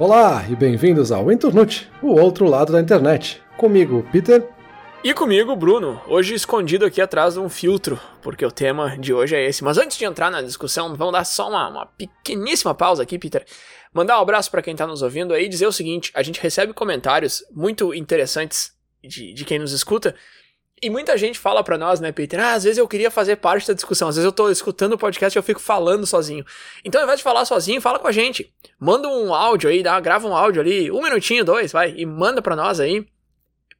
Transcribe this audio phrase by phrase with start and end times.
[0.00, 3.42] Olá e bem-vindos ao Internute, o outro lado da internet.
[3.58, 4.48] Comigo, Peter.
[5.04, 9.36] E comigo, Bruno, hoje escondido aqui atrás de um filtro, porque o tema de hoje
[9.36, 9.62] é esse.
[9.62, 13.44] Mas antes de entrar na discussão, vamos dar só uma, uma pequeníssima pausa aqui, Peter.
[13.92, 16.40] Mandar um abraço para quem tá nos ouvindo aí e dizer o seguinte: a gente
[16.40, 18.72] recebe comentários muito interessantes
[19.04, 20.14] de, de quem nos escuta.
[20.82, 22.40] E muita gente fala para nós, né, Peter?
[22.40, 24.08] Ah, às vezes eu queria fazer parte da discussão.
[24.08, 26.44] Às vezes eu tô escutando o podcast e eu fico falando sozinho.
[26.84, 28.50] Então, ao invés de falar sozinho, fala com a gente.
[28.78, 32.40] Manda um áudio aí, dá, grava um áudio ali, um minutinho, dois, vai, e manda
[32.40, 33.06] para nós aí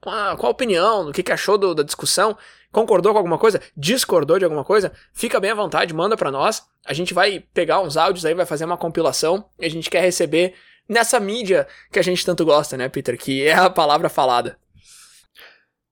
[0.01, 2.37] com a, a opinião, o que, que achou do, da discussão.
[2.73, 3.61] Concordou com alguma coisa?
[3.77, 4.93] Discordou de alguma coisa?
[5.13, 6.65] Fica bem à vontade, manda para nós.
[6.87, 10.01] A gente vai pegar uns áudios aí, vai fazer uma compilação e a gente quer
[10.01, 10.55] receber
[10.89, 13.19] nessa mídia que a gente tanto gosta, né, Peter?
[13.19, 14.57] Que é a palavra falada.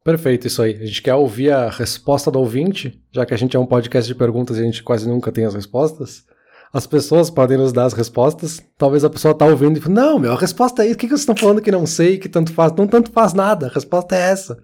[0.08, 0.74] Perfeito, isso aí.
[0.74, 4.08] A gente quer ouvir a resposta do ouvinte, já que a gente é um podcast
[4.10, 6.24] de perguntas e a gente quase nunca tem as respostas.
[6.72, 8.58] As pessoas podem nos dar as respostas.
[8.78, 10.94] Talvez a pessoa tá ouvindo e fala, não, meu, a resposta é isso.
[10.94, 12.72] O que, vocês estão falando que não sei, que tanto faz?
[12.72, 14.58] Não tanto faz nada, a resposta é essa.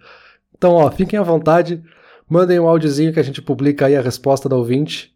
[0.57, 1.85] Então, ó, fiquem à vontade,
[2.27, 5.15] mandem um áudiozinho que a gente publica aí a resposta do ouvinte.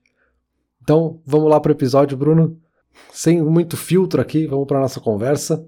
[0.82, 2.60] Então, vamos lá pro episódio, Bruno.
[3.10, 5.66] Sem muito filtro aqui, vamos para nossa conversa.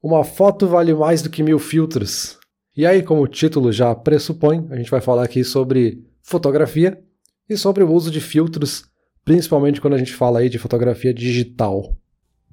[0.00, 2.40] Uma foto vale mais do que mil filtros.
[2.74, 6.98] E aí, como o título já pressupõe, a gente vai falar aqui sobre fotografia
[7.46, 8.84] e sobre o uso de filtros,
[9.22, 11.94] principalmente quando a gente fala aí de fotografia digital.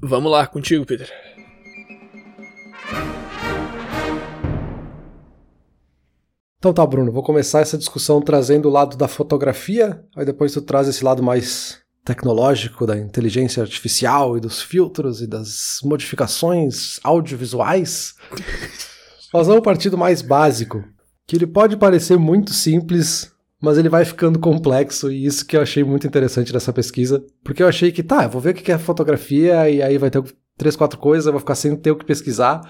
[0.01, 1.09] Vamos lá, contigo, Peter.
[6.57, 10.61] Então tá, Bruno, vou começar essa discussão trazendo o lado da fotografia, aí depois tu
[10.61, 18.15] traz esse lado mais tecnológico da inteligência artificial e dos filtros e das modificações audiovisuais.
[19.33, 20.83] Nós vamos partir do mais básico,
[21.27, 25.61] que ele pode parecer muito simples, mas ele vai ficando complexo, e isso que eu
[25.61, 28.71] achei muito interessante nessa pesquisa, porque eu achei que, tá, eu vou ver o que
[28.71, 30.23] é fotografia, e aí vai ter
[30.57, 32.61] três, quatro coisas, eu vou ficar sem ter o que pesquisar,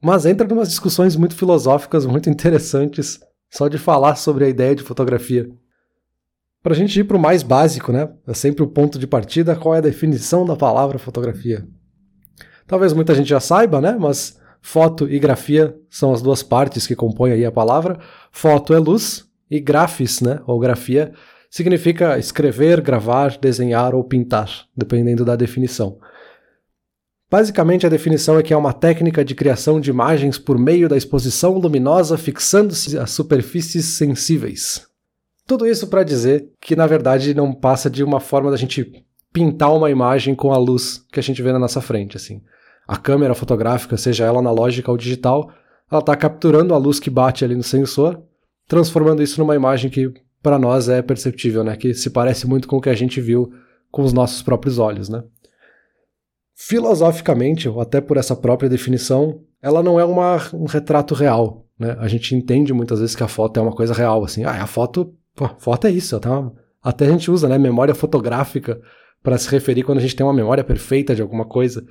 [0.00, 3.18] mas entra em umas discussões muito filosóficas, muito interessantes,
[3.50, 5.48] só de falar sobre a ideia de fotografia.
[6.62, 8.08] Para a gente ir para o mais básico, né?
[8.26, 11.66] É sempre o ponto de partida, qual é a definição da palavra fotografia.
[12.68, 13.96] Talvez muita gente já saiba, né?
[13.98, 17.98] Mas Foto e grafia são as duas partes que compõem aí a palavra.
[18.30, 21.12] Foto é luz e grafis, né, ou grafia,
[21.50, 25.98] significa escrever, gravar, desenhar ou pintar, dependendo da definição.
[27.28, 30.96] Basicamente, a definição é que é uma técnica de criação de imagens por meio da
[30.96, 34.86] exposição luminosa fixando-se a superfícies sensíveis.
[35.46, 39.74] Tudo isso para dizer que, na verdade, não passa de uma forma da gente pintar
[39.74, 42.40] uma imagem com a luz que a gente vê na nossa frente, assim
[42.92, 45.50] a câmera fotográfica, seja ela analógica ou digital,
[45.90, 48.22] ela está capturando a luz que bate ali no sensor,
[48.68, 51.74] transformando isso numa imagem que para nós é perceptível, né?
[51.74, 53.50] Que se parece muito com o que a gente viu
[53.90, 55.24] com os nossos próprios olhos, né?
[56.54, 61.96] Filosoficamente, ou até por essa própria definição, ela não é uma, um retrato real, né?
[61.98, 64.66] A gente entende muitas vezes que a foto é uma coisa real, assim, ah, a
[64.66, 66.52] foto, pô, foto é isso, até, uma,
[66.82, 68.78] até a gente usa, né, memória fotográfica
[69.22, 71.82] para se referir quando a gente tem uma memória perfeita de alguma coisa.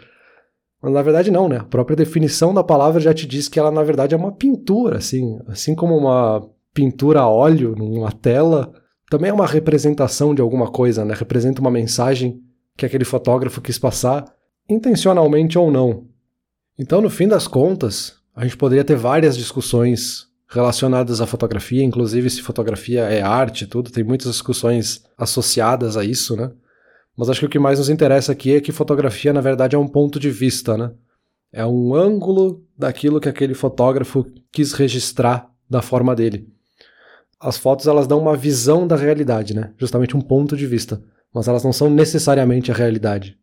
[0.84, 1.58] Na verdade não, né?
[1.58, 4.98] A própria definição da palavra já te diz que ela na verdade é uma pintura,
[4.98, 8.74] assim, assim como uma pintura a óleo numa tela,
[9.10, 11.14] também é uma representação de alguma coisa, né?
[11.14, 12.42] Representa uma mensagem
[12.78, 14.26] que aquele fotógrafo quis passar,
[14.70, 16.06] intencionalmente ou não.
[16.80, 22.30] Então, no fim das contas, a gente poderia ter várias discussões relacionadas à fotografia, inclusive
[22.30, 26.52] se fotografia é arte, tudo, tem muitas discussões associadas a isso, né?
[27.18, 29.80] Mas acho que o que mais nos interessa aqui é que fotografia, na verdade, é
[29.80, 30.92] um ponto de vista, né?
[31.52, 36.48] É um ângulo daquilo que aquele fotógrafo quis registrar da forma dele.
[37.40, 39.74] As fotos elas dão uma visão da realidade, né?
[39.78, 41.02] Justamente um ponto de vista,
[41.34, 43.38] mas elas não são necessariamente a realidade.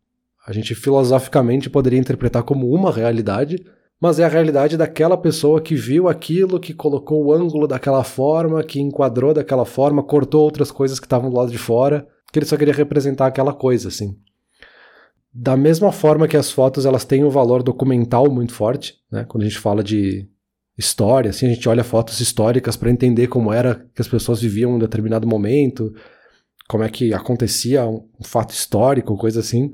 [0.47, 3.63] A gente filosoficamente poderia interpretar como uma realidade,
[4.01, 8.63] mas é a realidade daquela pessoa que viu aquilo, que colocou o ângulo daquela forma,
[8.63, 12.45] que enquadrou daquela forma, cortou outras coisas que estavam do lado de fora que ele
[12.45, 14.17] só queria representar aquela coisa, assim.
[15.33, 19.25] Da mesma forma que as fotos elas têm um valor documental muito forte, né?
[19.27, 20.27] Quando a gente fala de
[20.77, 24.71] história, assim, a gente olha fotos históricas para entender como era que as pessoas viviam
[24.71, 25.93] em um determinado momento,
[26.69, 29.71] como é que acontecia um, fato histórico, coisa assim.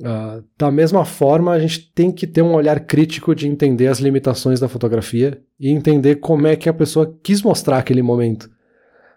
[0.00, 3.98] Uh, da mesma forma, a gente tem que ter um olhar crítico de entender as
[3.98, 8.44] limitações da fotografia e entender como é que a pessoa quis mostrar aquele momento.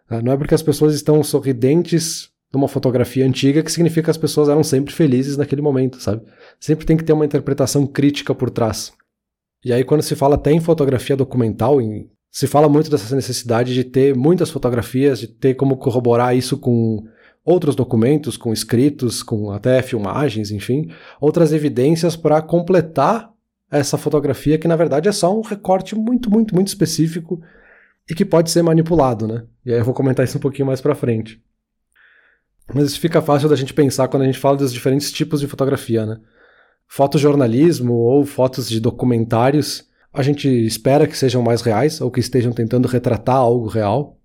[0.10, 4.12] Uh, não é porque as pessoas estão sorridentes de uma fotografia antiga que significa que
[4.12, 6.22] as pessoas eram sempre felizes naquele momento, sabe?
[6.60, 8.92] Sempre tem que ter uma interpretação crítica por trás.
[9.64, 13.74] E aí, quando se fala até em fotografia documental, em, se fala muito dessa necessidade
[13.74, 17.06] de ter muitas fotografias, de ter como corroborar isso com
[17.44, 23.32] outros documentos com escritos, com até filmagens, enfim, outras evidências para completar
[23.70, 27.42] essa fotografia que na verdade é só um recorte muito, muito, muito específico
[28.10, 29.44] e que pode ser manipulado, né?
[29.66, 31.42] E aí eu vou comentar isso um pouquinho mais para frente.
[32.74, 35.48] Mas isso fica fácil da gente pensar quando a gente fala dos diferentes tipos de
[35.48, 36.20] fotografia, né?
[36.88, 42.52] Fotojornalismo ou fotos de documentários, a gente espera que sejam mais reais ou que estejam
[42.52, 44.18] tentando retratar algo real.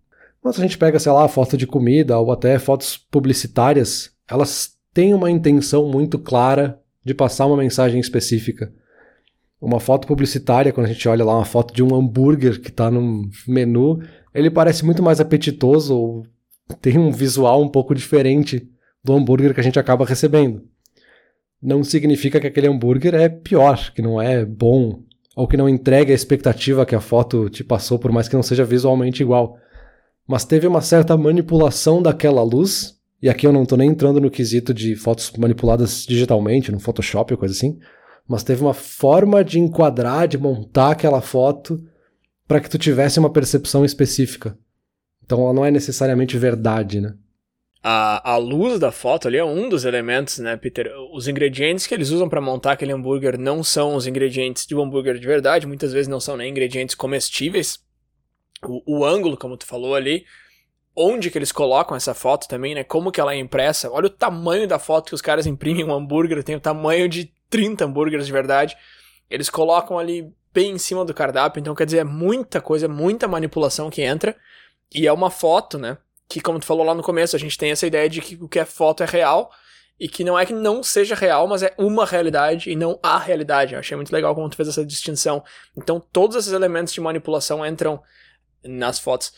[0.42, 5.14] Mas a gente pega, sei lá, foto de comida ou até fotos publicitárias, elas têm
[5.14, 8.72] uma intenção muito clara de passar uma mensagem específica.
[9.60, 12.90] Uma foto publicitária, quando a gente olha lá uma foto de um hambúrguer que está
[12.90, 14.02] no menu,
[14.34, 16.26] ele parece muito mais apetitoso ou
[16.80, 18.68] tem um visual um pouco diferente
[19.02, 20.62] do hambúrguer que a gente acaba recebendo.
[21.62, 25.02] Não significa que aquele hambúrguer é pior, que não é bom,
[25.34, 28.42] ou que não entregue a expectativa que a foto te passou, por mais que não
[28.42, 29.56] seja visualmente igual.
[30.26, 34.30] Mas teve uma certa manipulação daquela luz, e aqui eu não estou nem entrando no
[34.30, 37.78] quesito de fotos manipuladas digitalmente, no Photoshop ou coisa assim,
[38.26, 41.80] mas teve uma forma de enquadrar, de montar aquela foto
[42.46, 44.58] para que tu tivesse uma percepção específica.
[45.26, 47.14] Então ela não é necessariamente verdade, né?
[47.82, 50.90] A, a luz da foto ali é um dos elementos, né, Peter?
[51.12, 54.82] Os ingredientes que eles usam para montar aquele hambúrguer não são os ingredientes de um
[54.82, 57.78] hambúrguer de verdade, muitas vezes não são nem ingredientes comestíveis.
[58.64, 60.24] O, o ângulo, como tu falou ali,
[60.96, 62.82] onde que eles colocam essa foto também, né?
[62.82, 63.90] Como que ela é impressa.
[63.90, 67.30] Olha o tamanho da foto que os caras imprimem um hambúrguer, tem o tamanho de
[67.50, 68.76] 30 hambúrgueres de verdade.
[69.30, 73.28] Eles colocam ali bem em cima do cardápio, então quer dizer, é muita coisa, muita
[73.28, 74.34] manipulação que entra.
[74.94, 75.98] E é uma foto, né?
[76.28, 78.48] Que, como tu falou lá no começo, a gente tem essa ideia de que o
[78.48, 79.50] que é foto é real.
[79.98, 83.18] E que não é que não seja real, mas é uma realidade e não a
[83.18, 83.72] realidade.
[83.72, 85.42] Eu achei muito legal como tu fez essa distinção.
[85.74, 88.02] Então, todos esses elementos de manipulação entram
[88.62, 89.32] nas fotos.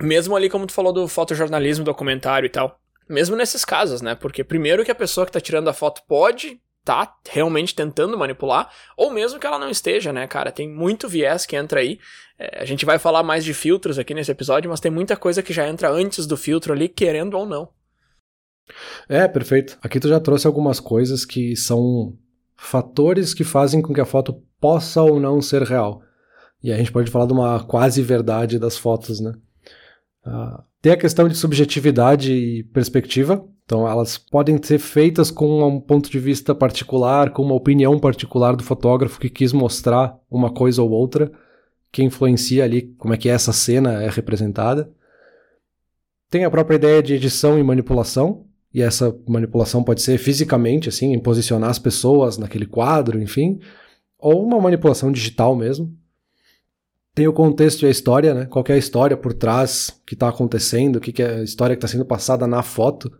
[0.00, 2.78] Mesmo ali, como tu falou do fotojornalismo, documentário e tal.
[3.08, 4.14] Mesmo nesses casos, né?
[4.14, 8.70] Porque primeiro que a pessoa que tá tirando a foto pode tá realmente tentando manipular,
[8.96, 10.50] ou mesmo que ela não esteja, né, cara?
[10.50, 11.98] Tem muito viés que entra aí.
[12.38, 15.42] É, a gente vai falar mais de filtros aqui nesse episódio, mas tem muita coisa
[15.42, 17.68] que já entra antes do filtro ali, querendo ou não.
[19.06, 19.76] É, perfeito.
[19.82, 22.16] Aqui tu já trouxe algumas coisas que são
[22.56, 26.02] fatores que fazem com que a foto possa ou não ser real.
[26.62, 29.34] E a gente pode falar de uma quase verdade das fotos, né?
[30.26, 35.78] Uh, tem a questão de subjetividade e perspectiva, então, elas podem ser feitas com um
[35.78, 40.82] ponto de vista particular, com uma opinião particular do fotógrafo que quis mostrar uma coisa
[40.82, 41.30] ou outra,
[41.92, 44.90] que influencia ali como é que essa cena é representada.
[46.30, 51.12] Tem a própria ideia de edição e manipulação, e essa manipulação pode ser fisicamente, assim,
[51.12, 53.60] em posicionar as pessoas naquele quadro, enfim,
[54.18, 55.94] ou uma manipulação digital mesmo.
[57.14, 58.46] Tem o contexto e a história, né?
[58.46, 61.76] Qual é a história por trás que está acontecendo, o que, que é a história
[61.76, 63.12] que está sendo passada na foto.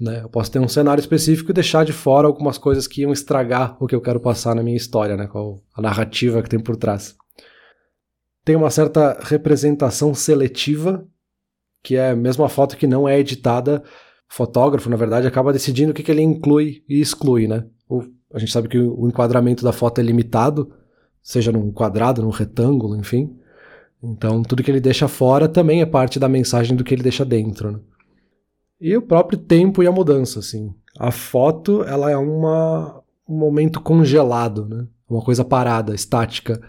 [0.00, 0.20] Né?
[0.22, 3.76] Eu posso ter um cenário específico e deixar de fora algumas coisas que iam estragar
[3.80, 5.26] o que eu quero passar na minha história, né?
[5.26, 7.16] qual a narrativa que tem por trás.
[8.44, 11.06] Tem uma certa representação seletiva,
[11.82, 13.82] que é mesmo a foto que não é editada,
[14.30, 17.46] o fotógrafo, na verdade, acaba decidindo o que, que ele inclui e exclui.
[17.46, 17.64] Né?
[17.88, 18.02] O,
[18.32, 20.72] a gente sabe que o enquadramento da foto é limitado,
[21.22, 23.36] seja num quadrado, num retângulo, enfim.
[24.02, 27.24] Então, tudo que ele deixa fora também é parte da mensagem do que ele deixa
[27.24, 27.70] dentro.
[27.70, 27.78] Né?
[28.84, 30.74] E o próprio tempo e a mudança, assim.
[30.98, 34.88] A foto, ela é uma, um momento congelado, né?
[35.08, 36.60] Uma coisa parada, estática.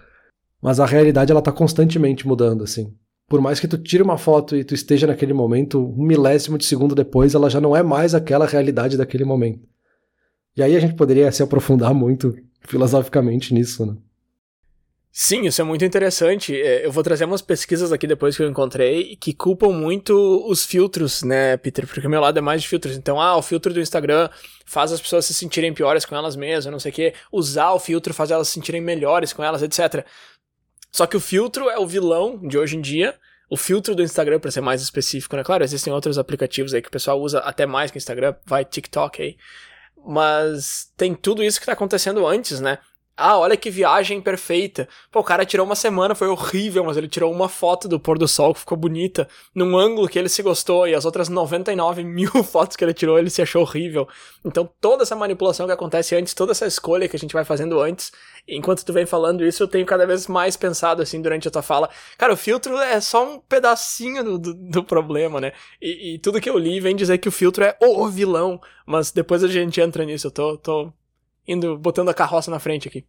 [0.61, 2.93] Mas a realidade, ela tá constantemente mudando, assim.
[3.27, 6.65] Por mais que tu tire uma foto e tu esteja naquele momento, um milésimo de
[6.65, 9.67] segundo depois, ela já não é mais aquela realidade daquele momento.
[10.55, 13.97] E aí a gente poderia se aprofundar muito filosoficamente nisso, né?
[15.15, 16.59] Sim, isso é muito interessante.
[16.59, 20.65] É, eu vou trazer umas pesquisas aqui depois que eu encontrei que culpam muito os
[20.65, 21.85] filtros, né, Peter?
[21.85, 22.97] Porque o meu lado é mais de filtros.
[22.97, 24.27] Então, ah, o filtro do Instagram
[24.65, 27.13] faz as pessoas se sentirem piores com elas mesmas, não sei o quê.
[27.31, 30.03] Usar o filtro faz elas se sentirem melhores com elas, etc.
[30.91, 33.15] Só que o filtro é o vilão de hoje em dia.
[33.47, 35.43] O filtro do Instagram, para ser mais específico, né?
[35.43, 38.65] Claro, existem outros aplicativos aí que o pessoal usa até mais que o Instagram, vai
[38.65, 39.37] TikTok aí.
[40.03, 42.79] Mas tem tudo isso que tá acontecendo antes, né?
[43.15, 44.89] Ah, olha que viagem perfeita.
[45.11, 48.17] Pô, o cara tirou uma semana, foi horrível, mas ele tirou uma foto do pôr
[48.17, 52.01] do sol que ficou bonita, num ângulo que ele se gostou, e as outras 99
[52.03, 54.07] mil fotos que ele tirou ele se achou horrível.
[54.43, 57.79] Então, toda essa manipulação que acontece antes, toda essa escolha que a gente vai fazendo
[57.79, 58.11] antes,
[58.47, 61.61] enquanto tu vem falando isso, eu tenho cada vez mais pensado assim durante a tua
[61.61, 61.89] fala.
[62.17, 65.53] Cara, o filtro é só um pedacinho do, do, do problema, né?
[65.79, 69.11] E, e, tudo que eu li vem dizer que o filtro é o vilão, mas
[69.11, 70.93] depois a gente entra nisso, eu tô, tô
[71.47, 73.05] indo, botando a carroça na frente aqui.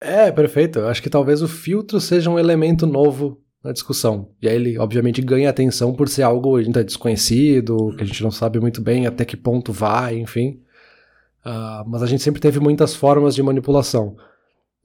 [0.00, 0.80] É, perfeito.
[0.80, 4.30] Acho que talvez o filtro seja um elemento novo na discussão.
[4.42, 8.30] E aí ele, obviamente, ganha atenção por ser algo ainda desconhecido, que a gente não
[8.30, 10.60] sabe muito bem até que ponto vai, enfim.
[11.44, 14.16] Uh, mas a gente sempre teve muitas formas de manipulação.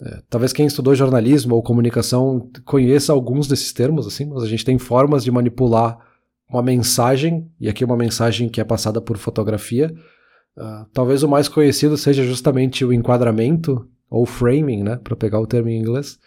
[0.01, 4.63] É, talvez quem estudou jornalismo ou comunicação conheça alguns desses termos, assim, mas a gente
[4.63, 5.97] tem formas de manipular
[6.49, 9.93] uma mensagem, e aqui uma mensagem que é passada por fotografia.
[10.59, 15.47] Uh, talvez o mais conhecido seja justamente o enquadramento, ou framing, né, para pegar o
[15.47, 16.19] termo em inglês,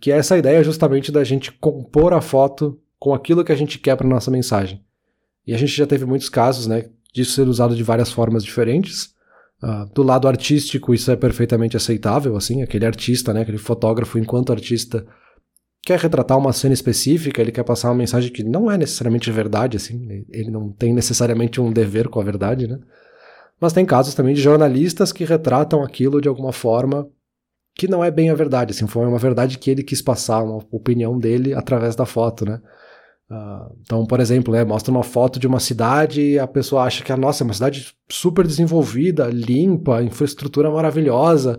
[0.00, 3.78] que é essa ideia justamente da gente compor a foto com aquilo que a gente
[3.78, 4.82] quer para nossa mensagem.
[5.46, 9.12] E a gente já teve muitos casos, né, disso ser usado de várias formas diferentes.
[9.62, 14.52] Uh, do lado artístico, isso é perfeitamente aceitável, assim, aquele artista, né, aquele fotógrafo, enquanto
[14.52, 15.06] artista,
[15.82, 19.76] quer retratar uma cena específica, ele quer passar uma mensagem que não é necessariamente verdade,
[19.76, 22.78] assim, ele não tem necessariamente um dever com a verdade, né?
[23.60, 27.08] Mas tem casos também de jornalistas que retratam aquilo de alguma forma
[27.76, 30.64] que não é bem a verdade, assim, foi uma verdade que ele quis passar, uma
[30.70, 32.60] opinião dele através da foto, né?
[33.28, 37.02] Uh, então, por exemplo, né, mostra uma foto de uma cidade e a pessoa acha
[37.02, 41.58] que a nossa é uma cidade super desenvolvida, limpa, infraestrutura maravilhosa,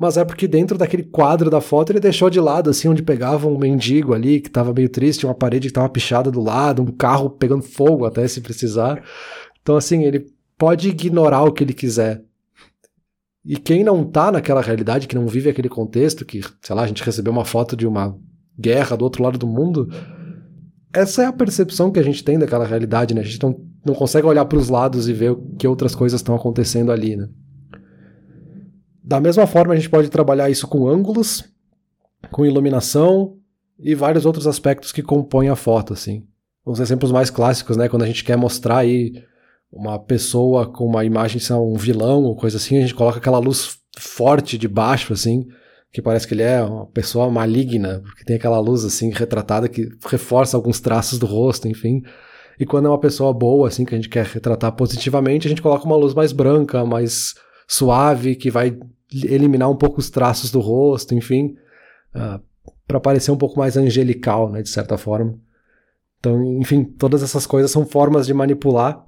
[0.00, 3.46] mas é porque dentro daquele quadro da foto ele deixou de lado, assim, onde pegava
[3.46, 6.86] um mendigo ali que estava meio triste, uma parede que estava pichada do lado, um
[6.86, 9.04] carro pegando fogo até se precisar.
[9.60, 10.26] Então, assim, ele
[10.58, 12.22] pode ignorar o que ele quiser,
[13.44, 16.86] e quem não tá naquela realidade, que não vive aquele contexto, que, sei lá, a
[16.86, 18.14] gente recebeu uma foto de uma
[18.60, 19.88] guerra do outro lado do mundo,
[20.92, 23.20] essa é a percepção que a gente tem daquela realidade, né?
[23.20, 26.34] A gente não, não consegue olhar para os lados e ver que outras coisas estão
[26.34, 27.28] acontecendo ali, né?
[29.02, 31.44] Da mesma forma, a gente pode trabalhar isso com ângulos,
[32.30, 33.36] com iluminação
[33.78, 36.26] e vários outros aspectos que compõem a foto, assim.
[36.66, 37.88] Os exemplos mais clássicos, né?
[37.88, 39.12] Quando a gente quer mostrar aí
[39.72, 43.38] uma pessoa com uma imagem de um vilão ou coisa assim, a gente coloca aquela
[43.38, 45.46] luz forte de baixo, assim,
[45.92, 49.88] que parece que ele é uma pessoa maligna, porque tem aquela luz assim retratada que
[50.06, 52.02] reforça alguns traços do rosto, enfim.
[52.58, 55.62] E quando é uma pessoa boa, assim, que a gente quer retratar positivamente, a gente
[55.62, 57.34] coloca uma luz mais branca, mais
[57.66, 58.76] suave, que vai
[59.12, 61.56] eliminar um pouco os traços do rosto, enfim,
[62.14, 62.40] uh, ah,
[62.86, 65.38] para parecer um pouco mais angelical, né, de certa forma.
[66.18, 69.07] Então, enfim, todas essas coisas são formas de manipular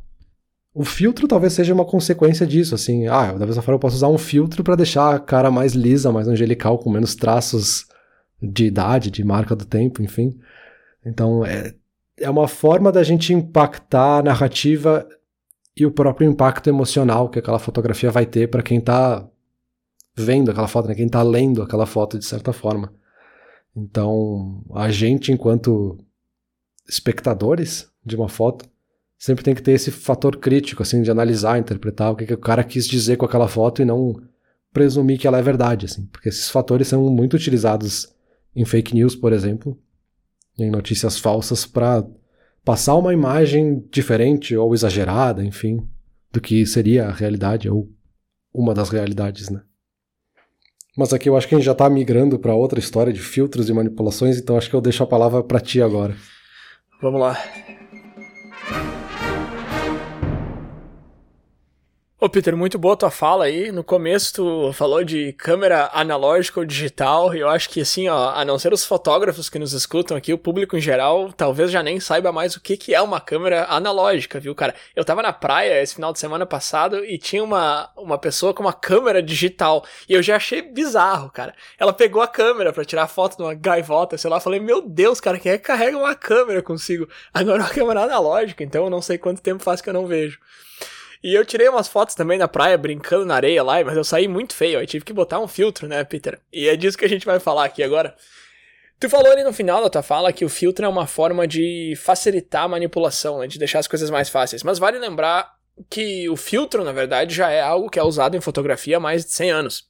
[0.80, 4.08] o filtro talvez seja uma consequência disso, assim, ah, da mesma forma eu posso usar
[4.08, 7.84] um filtro para deixar a cara mais lisa, mais angelical, com menos traços
[8.40, 10.40] de idade, de marca do tempo, enfim.
[11.04, 11.74] Então, é,
[12.18, 15.06] é uma forma da gente impactar a narrativa
[15.76, 19.28] e o próprio impacto emocional que aquela fotografia vai ter para quem está
[20.16, 20.94] vendo aquela foto, né?
[20.94, 22.90] quem está lendo aquela foto de certa forma.
[23.76, 25.98] Então, a gente, enquanto
[26.88, 28.64] espectadores de uma foto,
[29.20, 32.38] sempre tem que ter esse fator crítico, assim, de analisar, interpretar o que, que o
[32.38, 34.18] cara quis dizer com aquela foto e não
[34.72, 38.08] presumir que ela é verdade, assim, porque esses fatores são muito utilizados
[38.56, 39.78] em fake news, por exemplo,
[40.58, 42.02] em notícias falsas para
[42.64, 45.86] passar uma imagem diferente ou exagerada, enfim,
[46.32, 47.90] do que seria a realidade ou
[48.54, 49.60] uma das realidades, né?
[50.96, 53.68] Mas aqui eu acho que a gente já está migrando para outra história de filtros
[53.68, 56.16] e manipulações, então acho que eu deixo a palavra para ti agora.
[57.02, 57.36] Vamos lá.
[62.22, 63.72] Ô Peter, muito boa tua fala aí.
[63.72, 68.32] No começo tu falou de câmera analógica ou digital, e eu acho que assim, ó,
[68.34, 71.82] a não ser os fotógrafos que nos escutam aqui, o público em geral talvez já
[71.82, 74.74] nem saiba mais o que, que é uma câmera analógica, viu, cara?
[74.94, 78.62] Eu tava na praia esse final de semana passado e tinha uma, uma pessoa com
[78.62, 81.54] uma câmera digital, e eu já achei bizarro, cara.
[81.78, 85.22] Ela pegou a câmera para tirar foto de uma gaivota, sei lá, falei, meu Deus,
[85.22, 87.08] cara, quem é que carrega uma câmera consigo?
[87.32, 90.38] Agora uma câmera analógica, então eu não sei quanto tempo faz que eu não vejo.
[91.22, 94.26] E eu tirei umas fotos também na praia, brincando na areia lá, mas eu saí
[94.26, 94.78] muito feio.
[94.78, 96.40] Aí tive que botar um filtro, né, Peter?
[96.52, 98.14] E é disso que a gente vai falar aqui agora.
[98.98, 101.94] Tu falou ali no final da tua fala que o filtro é uma forma de
[101.96, 104.62] facilitar a manipulação, né, de deixar as coisas mais fáceis.
[104.62, 105.54] Mas vale lembrar
[105.88, 109.24] que o filtro, na verdade, já é algo que é usado em fotografia há mais
[109.24, 109.88] de 100 anos.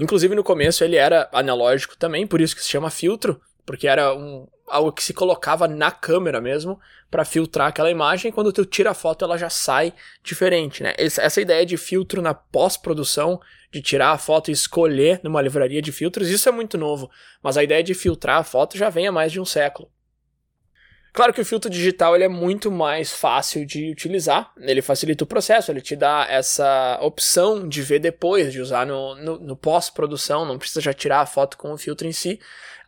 [0.00, 4.14] Inclusive no começo ele era analógico também, por isso que se chama filtro, porque era
[4.14, 8.32] um, algo que se colocava na câmera mesmo para filtrar aquela imagem.
[8.32, 10.94] Quando tu tira a foto, ela já sai diferente, né?
[10.96, 13.40] Essa ideia de filtro na pós-produção,
[13.72, 17.10] de tirar a foto e escolher numa livraria de filtros, isso é muito novo.
[17.42, 19.90] Mas a ideia de filtrar a foto já vem há mais de um século.
[21.12, 25.26] Claro que o filtro digital ele é muito mais fácil de utilizar, ele facilita o
[25.26, 30.44] processo, ele te dá essa opção de ver depois, de usar no, no, no pós-produção,
[30.44, 32.38] não precisa já tirar a foto com o filtro em si.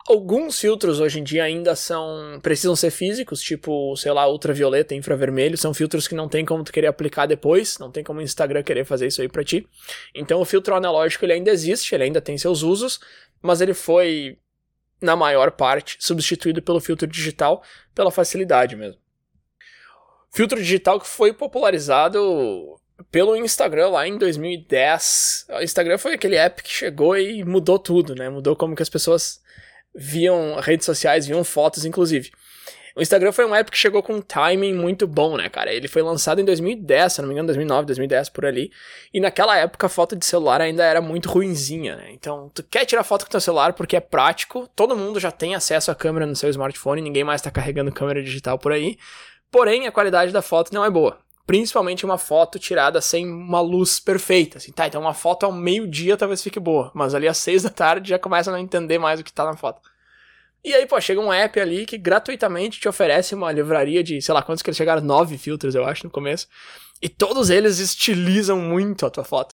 [0.05, 5.57] Alguns filtros hoje em dia ainda são precisam ser físicos, tipo, sei lá, ultravioleta, infravermelho,
[5.57, 8.63] são filtros que não tem como tu querer aplicar depois, não tem como o Instagram
[8.63, 9.65] querer fazer isso aí para ti.
[10.13, 12.99] Então o filtro analógico ele ainda existe, ele ainda tem seus usos,
[13.41, 14.37] mas ele foi
[15.01, 17.63] na maior parte, substituído pelo filtro digital,
[17.95, 18.99] pela facilidade mesmo.
[20.31, 22.79] Filtro digital que foi popularizado
[23.11, 25.47] pelo Instagram lá em 2010.
[25.49, 28.29] O Instagram foi aquele app que chegou e mudou tudo, né?
[28.29, 29.42] Mudou como que as pessoas
[29.95, 32.31] viam redes sociais, viam fotos, inclusive.
[32.95, 35.73] O Instagram foi um app que chegou com um timing muito bom, né, cara?
[35.73, 38.71] Ele foi lançado em 2010, se não me engano, 2009, 2010, por ali.
[39.11, 42.11] E naquela época a foto de celular ainda era muito ruinzinha, né?
[42.11, 45.55] Então, tu quer tirar foto com teu celular porque é prático, todo mundo já tem
[45.55, 48.97] acesso à câmera no seu smartphone, ninguém mais tá carregando câmera digital por aí.
[49.49, 51.17] Porém, a qualidade da foto não é boa.
[51.45, 54.57] Principalmente uma foto tirada sem uma luz perfeita.
[54.57, 57.69] Assim, tá, então uma foto ao meio-dia talvez fique boa, mas ali às seis da
[57.69, 59.81] tarde já começa a não entender mais o que tá na foto.
[60.63, 64.33] E aí, pô, chega um app ali que gratuitamente te oferece uma livraria de, sei
[64.33, 65.01] lá, quantos que eles chegaram?
[65.01, 66.47] Nove filtros, eu acho, no começo.
[67.01, 69.53] E todos eles estilizam muito a tua foto.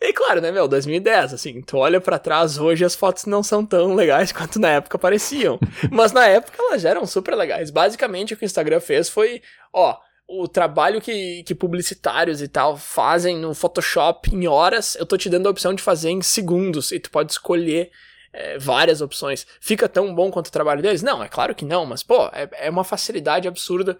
[0.00, 3.64] E claro, né, meu, 2010, assim, tu olha para trás hoje as fotos não são
[3.64, 5.58] tão legais quanto na época pareciam.
[5.90, 7.70] Mas na época elas eram super legais.
[7.70, 12.76] Basicamente o que o Instagram fez foi, ó, o trabalho que, que publicitários e tal
[12.76, 16.92] fazem no Photoshop em horas, eu tô te dando a opção de fazer em segundos
[16.92, 17.90] e tu pode escolher
[18.32, 19.46] é, várias opções.
[19.60, 21.02] Fica tão bom quanto o trabalho deles?
[21.02, 23.98] Não, é claro que não, mas, pô, é, é uma facilidade absurda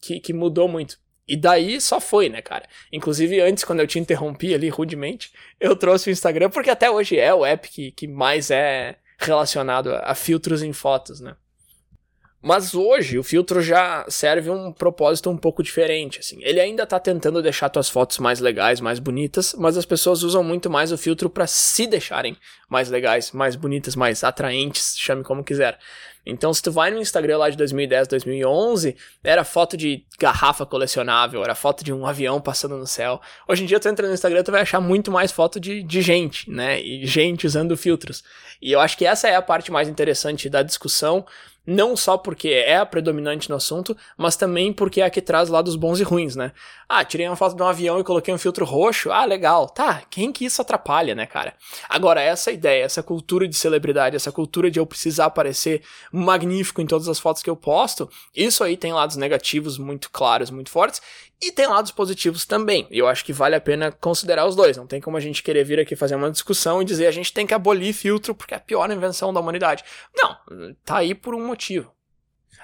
[0.00, 0.98] que, que mudou muito.
[1.26, 2.68] E daí só foi, né, cara?
[2.92, 7.18] Inclusive, antes, quando eu te interrompi ali rudemente, eu trouxe o Instagram, porque até hoje
[7.18, 11.34] é o app que, que mais é relacionado a, a filtros em fotos, né?
[12.44, 16.36] Mas hoje o filtro já serve um propósito um pouco diferente, assim.
[16.42, 20.44] Ele ainda está tentando deixar tuas fotos mais legais, mais bonitas, mas as pessoas usam
[20.44, 22.36] muito mais o filtro para se deixarem
[22.68, 25.78] mais legais, mais bonitas, mais atraentes, chame como quiser.
[26.26, 31.42] Então, se tu vai no Instagram lá de 2010, 2011, era foto de garrafa colecionável,
[31.42, 33.22] era foto de um avião passando no céu.
[33.48, 36.02] Hoje em dia, tu entra no Instagram, tu vai achar muito mais foto de, de
[36.02, 36.80] gente, né?
[36.80, 38.22] E gente usando filtros.
[38.60, 41.26] E eu acho que essa é a parte mais interessante da discussão,
[41.66, 45.48] não só porque é a predominante no assunto, mas também porque é a que traz
[45.48, 46.52] lados bons e ruins, né?
[46.88, 49.10] Ah, tirei uma foto de um avião e coloquei um filtro roxo.
[49.10, 49.68] Ah, legal.
[49.68, 51.54] Tá, quem que isso atrapalha, né, cara?
[51.88, 56.86] Agora, essa ideia, essa cultura de celebridade, essa cultura de eu precisar aparecer magnífico em
[56.86, 61.00] todas as fotos que eu posto, isso aí tem lados negativos muito claros, muito fortes,
[61.40, 62.86] e tem lados positivos também.
[62.90, 64.76] Eu acho que vale a pena considerar os dois.
[64.76, 67.32] Não tem como a gente querer vir aqui fazer uma discussão e dizer a gente
[67.32, 69.84] tem que abolir filtro porque é a pior invenção da humanidade.
[70.16, 70.36] Não,
[70.84, 71.92] tá aí por um motivo.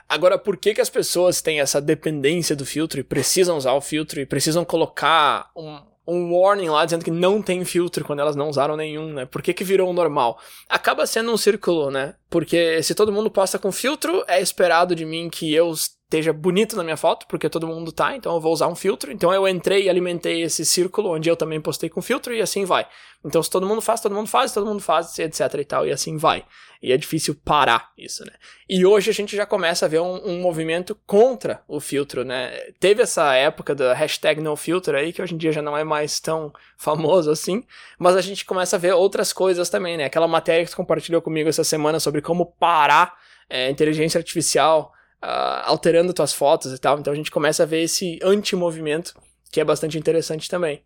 [0.08, 3.80] Agora, por que, que as pessoas têm essa dependência do filtro e precisam usar o
[3.80, 8.34] filtro e precisam colocar um, um warning lá dizendo que não tem filtro quando elas
[8.34, 9.24] não usaram nenhum, né?
[9.24, 10.40] Por que, que virou normal?
[10.68, 12.14] Acaba sendo um círculo, né?
[12.28, 15.72] Porque se todo mundo posta com filtro, é esperado de mim que eu
[16.10, 19.12] esteja bonito na minha foto, porque todo mundo tá, então eu vou usar um filtro.
[19.12, 22.64] Então eu entrei e alimentei esse círculo onde eu também postei com filtro e assim
[22.64, 22.84] vai.
[23.24, 25.92] Então se todo mundo faz, todo mundo faz, todo mundo faz, etc e tal, e
[25.92, 26.44] assim vai.
[26.82, 28.32] E é difícil parar isso, né?
[28.68, 32.50] E hoje a gente já começa a ver um, um movimento contra o filtro, né?
[32.80, 36.18] Teve essa época da hashtag NoFilter aí, que hoje em dia já não é mais
[36.18, 37.62] tão famoso assim,
[37.98, 40.06] mas a gente começa a ver outras coisas também, né?
[40.06, 43.14] Aquela matéria que tu compartilhou comigo essa semana sobre como parar
[43.48, 46.98] é, inteligência artificial uh, alterando tuas fotos e tal.
[46.98, 49.14] Então a gente começa a ver esse anti-movimento,
[49.50, 50.82] que é bastante interessante também.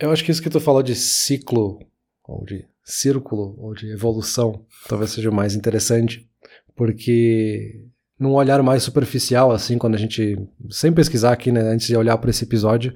[0.00, 1.80] Eu acho que isso que tu falou de ciclo,
[2.24, 6.28] ou de círculo, ou de evolução, talvez seja o mais interessante,
[6.76, 7.84] porque
[8.18, 10.36] num olhar mais superficial, assim, quando a gente,
[10.70, 12.94] sem pesquisar aqui, né, antes de olhar para esse episódio,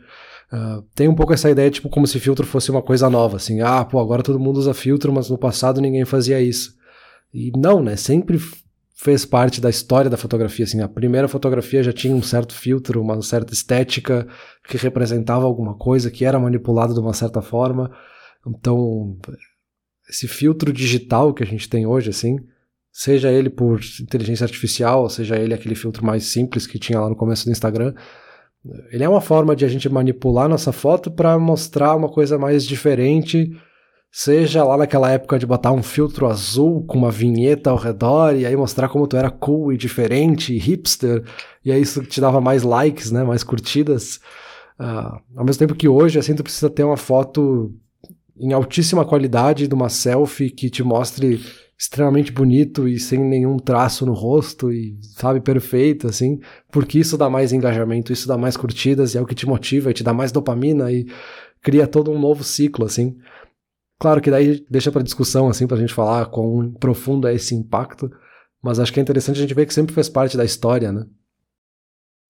[0.53, 3.61] uh, tem um pouco essa ideia, tipo, como se filtro fosse uma coisa nova, assim,
[3.61, 6.77] ah, pô, agora todo mundo usa filtro, mas no passado ninguém fazia isso.
[7.33, 8.39] E não, né, sempre
[9.03, 10.65] fez parte da história da fotografia.
[10.65, 14.29] Assim, a primeira fotografia já tinha um certo filtro, uma certa estética
[14.69, 17.91] que representava alguma coisa, que era manipulado de uma certa forma.
[18.47, 19.19] Então,
[20.09, 22.37] esse filtro digital que a gente tem hoje, assim,
[22.93, 27.17] seja ele por inteligência artificial, seja ele aquele filtro mais simples que tinha lá no
[27.17, 27.93] começo do Instagram,
[28.93, 32.65] ele é uma forma de a gente manipular nossa foto para mostrar uma coisa mais
[32.65, 33.51] diferente
[34.15, 38.45] Seja lá naquela época de botar um filtro azul com uma vinheta ao redor e
[38.45, 41.25] aí mostrar como tu era cool e diferente, e hipster,
[41.65, 44.21] e aí isso te dava mais likes, né, mais curtidas.
[44.79, 47.75] Uh, ao mesmo tempo que hoje, assim, tu precisa ter uma foto
[48.39, 51.41] em altíssima qualidade de uma selfie que te mostre
[51.79, 56.39] extremamente bonito e sem nenhum traço no rosto e, sabe, perfeito, assim,
[56.71, 59.91] porque isso dá mais engajamento, isso dá mais curtidas e é o que te motiva
[59.91, 61.07] e te dá mais dopamina e
[61.63, 63.17] cria todo um novo ciclo, assim.
[64.03, 68.11] Claro que daí deixa para discussão, assim, pra gente falar quão profundo é esse impacto,
[68.61, 71.07] mas acho que é interessante a gente ver que sempre fez parte da história, né?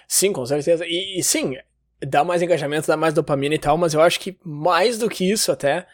[0.06, 0.84] Sim, com certeza.
[0.86, 1.56] E, e sim,
[2.06, 5.24] dá mais engajamento, dá mais dopamina e tal, mas eu acho que mais do que
[5.24, 5.86] isso até,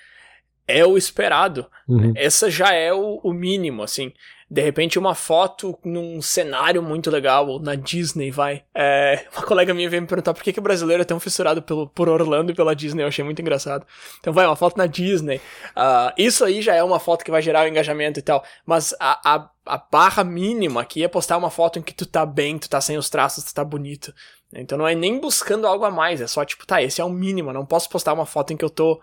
[0.67, 1.65] é o esperado.
[1.87, 2.13] Uhum.
[2.17, 4.13] Essa já é o, o mínimo, assim
[4.51, 8.65] de repente uma foto num cenário muito legal, ou na Disney, vai.
[8.75, 11.61] É, uma colega minha veio me perguntar por que, que o brasileiro é tão fissurado
[11.61, 13.87] pelo, por Orlando e pela Disney, eu achei muito engraçado.
[14.21, 15.37] Então vai, uma foto na Disney.
[15.77, 18.95] Uh, isso aí já é uma foto que vai gerar o engajamento e tal, mas
[18.99, 22.59] a, a, a barra mínima aqui é postar uma foto em que tu tá bem,
[22.59, 24.15] tu tá sem os traços, tu tá bonito.
[24.55, 27.11] Então não é nem buscando algo a mais, é só tipo, tá, esse é o
[27.11, 28.99] mínimo, não posso postar uma foto em que eu tô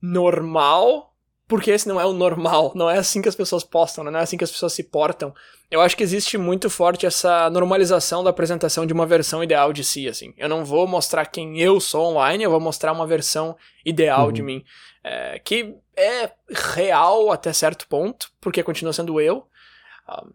[0.00, 1.14] normal,
[1.48, 4.10] porque esse não é o normal, não é assim que as pessoas postam, né?
[4.10, 5.34] não é assim que as pessoas se portam.
[5.70, 9.82] Eu acho que existe muito forte essa normalização da apresentação de uma versão ideal de
[9.82, 10.32] si, assim.
[10.38, 14.32] Eu não vou mostrar quem eu sou online, eu vou mostrar uma versão ideal uhum.
[14.32, 14.64] de mim,
[15.02, 19.44] é, que é real até certo ponto, porque continua sendo eu.
[20.08, 20.30] Um,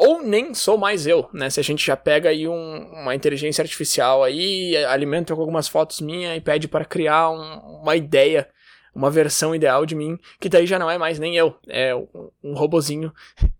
[0.00, 1.50] ou nem sou mais eu, né?
[1.50, 6.00] Se a gente já pega aí um, uma inteligência artificial aí, alimenta com algumas fotos
[6.00, 8.48] minhas e pede para criar um, uma ideia
[8.94, 12.30] uma versão ideal de mim, que daí já não é mais nem eu, é um,
[12.42, 13.12] um robozinho.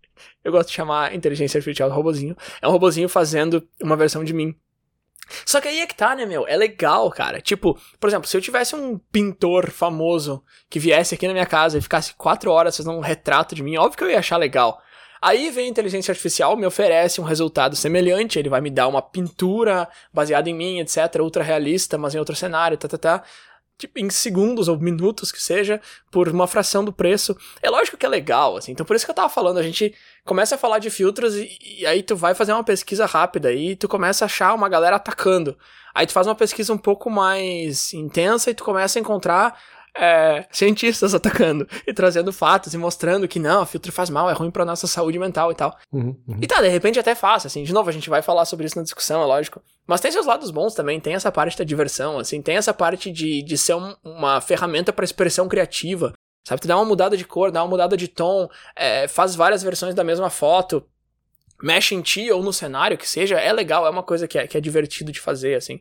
[0.45, 2.37] eu gosto de chamar inteligência artificial de robozinho.
[2.61, 4.55] É um robozinho fazendo uma versão de mim.
[5.47, 6.47] Só que aí é que tá, né, meu?
[6.47, 7.40] É legal, cara.
[7.40, 11.79] Tipo, por exemplo, se eu tivesse um pintor famoso que viesse aqui na minha casa
[11.79, 14.83] e ficasse quatro horas fazendo um retrato de mim, óbvio que eu ia achar legal.
[15.23, 19.03] Aí vem a inteligência artificial, me oferece um resultado semelhante, ele vai me dar uma
[19.03, 23.23] pintura baseada em mim, etc, ultra realista, mas em outro cenário, tá, tá, tá
[23.81, 27.37] tipo, em segundos ou minutos que seja, por uma fração do preço.
[27.62, 28.73] É lógico que é legal, assim.
[28.73, 31.59] Então por isso que eu tava falando, a gente começa a falar de filtros e,
[31.79, 34.97] e aí tu vai fazer uma pesquisa rápida e tu começa a achar uma galera
[34.97, 35.57] atacando.
[35.95, 39.59] Aí tu faz uma pesquisa um pouco mais intensa e tu começa a encontrar
[39.96, 44.33] é, cientistas atacando e trazendo fatos e mostrando que não, o filtro faz mal, é
[44.33, 45.76] ruim pra nossa saúde mental e tal.
[45.92, 46.38] Uhum, uhum.
[46.40, 48.76] E tá, de repente até fácil, assim, de novo, a gente vai falar sobre isso
[48.76, 49.62] na discussão, é lógico.
[49.87, 53.11] Mas tem seus lados bons também, tem essa parte da diversão, assim, tem essa parte
[53.11, 56.12] de, de ser um, uma ferramenta para expressão criativa.
[56.46, 59.62] Sabe, tu dá uma mudada de cor, dá uma mudada de tom, é, faz várias
[59.62, 60.85] versões da mesma foto,
[61.62, 64.46] mexe em ti ou no cenário, que seja, é legal, é uma coisa que é,
[64.46, 65.81] que é divertido de fazer, assim.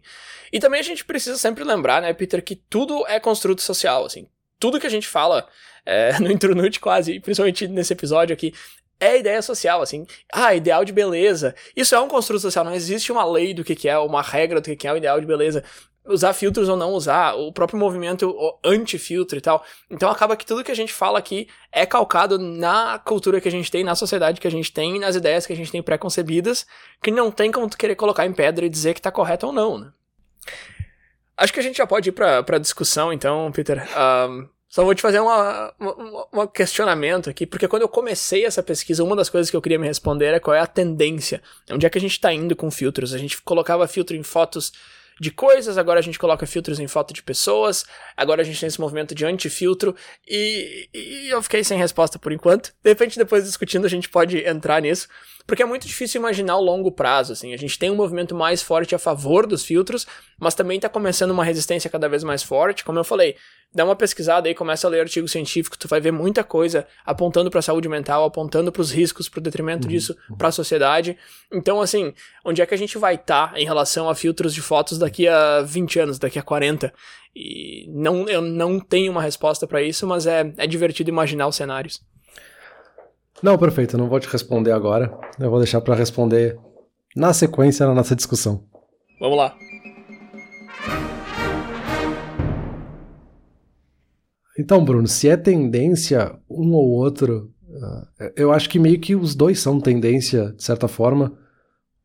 [0.51, 4.27] E também a gente precisa sempre lembrar, né, Peter, que tudo é construto social, assim.
[4.59, 5.47] Tudo que a gente fala
[5.85, 8.53] é, no Intronute quase, principalmente nesse episódio aqui,
[8.99, 10.05] é ideia social, assim.
[10.31, 11.55] Ah, ideal de beleza.
[11.75, 14.59] Isso é um construto social, não existe uma lei do que, que é, uma regra
[14.59, 15.63] do que, que é o ideal de beleza
[16.09, 19.63] usar filtros ou não usar, o próprio movimento anti-filtro e tal.
[19.89, 23.51] Então acaba que tudo que a gente fala aqui é calcado na cultura que a
[23.51, 26.65] gente tem, na sociedade que a gente tem, nas ideias que a gente tem pré-concebidas,
[27.01, 29.53] que não tem como tu querer colocar em pedra e dizer que tá correto ou
[29.53, 29.91] não, né?
[31.37, 33.87] Acho que a gente já pode ir pra, pra discussão, então, Peter.
[34.29, 39.15] Um, só vou te fazer um questionamento aqui, porque quando eu comecei essa pesquisa, uma
[39.15, 41.41] das coisas que eu queria me responder é qual é a tendência.
[41.71, 43.13] Onde é que a gente tá indo com filtros?
[43.13, 44.71] A gente colocava filtro em fotos
[45.19, 48.67] de coisas, agora a gente coloca filtros em foto de pessoas, agora a gente tem
[48.67, 49.95] esse movimento de anti-filtro,
[50.27, 52.73] e, e eu fiquei sem resposta por enquanto.
[52.83, 55.07] De repente, depois discutindo, a gente pode entrar nisso,
[55.49, 57.55] porque é muito difícil imaginar o longo prazo, assim.
[57.55, 60.05] A gente tem um movimento mais forte a favor dos filtros,
[60.39, 62.85] mas também está começando uma resistência cada vez mais forte.
[62.85, 63.35] Como eu falei,
[63.73, 67.49] dá uma pesquisada aí, começa a ler artigo científico, tu vai ver muita coisa apontando
[67.49, 70.37] para a saúde mental, apontando para os riscos, para o detrimento uhum, disso uhum.
[70.37, 71.17] para a sociedade.
[71.51, 72.13] Então, assim,
[72.45, 75.27] onde é que a gente vai estar tá em relação a filtros de fotos daqui
[75.27, 76.93] a 20 anos, daqui a 40?
[77.35, 81.55] E não, eu não tenho uma resposta para isso, mas é, é divertido imaginar os
[81.55, 82.01] cenários.
[83.41, 85.17] Não, perfeito, não vou te responder agora.
[85.39, 86.59] Eu vou deixar para responder
[87.15, 88.63] na sequência na nossa discussão.
[89.19, 89.55] Vamos lá.
[94.57, 99.33] Então, Bruno, se é tendência um ou outro, uh, eu acho que meio que os
[99.33, 101.33] dois são tendência, de certa forma,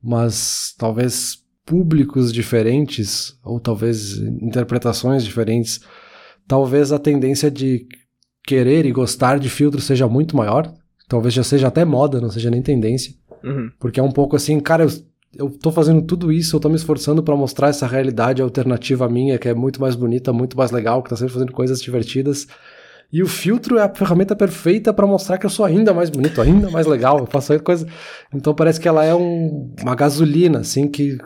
[0.01, 5.81] mas talvez públicos diferentes, ou talvez interpretações diferentes.
[6.47, 7.89] Talvez a tendência de
[8.45, 10.73] querer e gostar de filtro seja muito maior.
[11.09, 13.15] Talvez já seja até moda, não seja nem tendência.
[13.43, 13.71] Uhum.
[13.79, 14.91] Porque é um pouco assim, cara, eu
[15.37, 19.39] eu tô fazendo tudo isso, eu tô me esforçando para mostrar essa realidade alternativa minha,
[19.39, 22.47] que é muito mais bonita, muito mais legal, que tá sempre fazendo coisas divertidas.
[23.13, 26.41] E o filtro é a ferramenta perfeita para mostrar que eu sou ainda mais bonito,
[26.41, 27.87] ainda mais legal, eu faço coisa.
[28.33, 31.19] Então parece que ela é um, uma gasolina, assim, que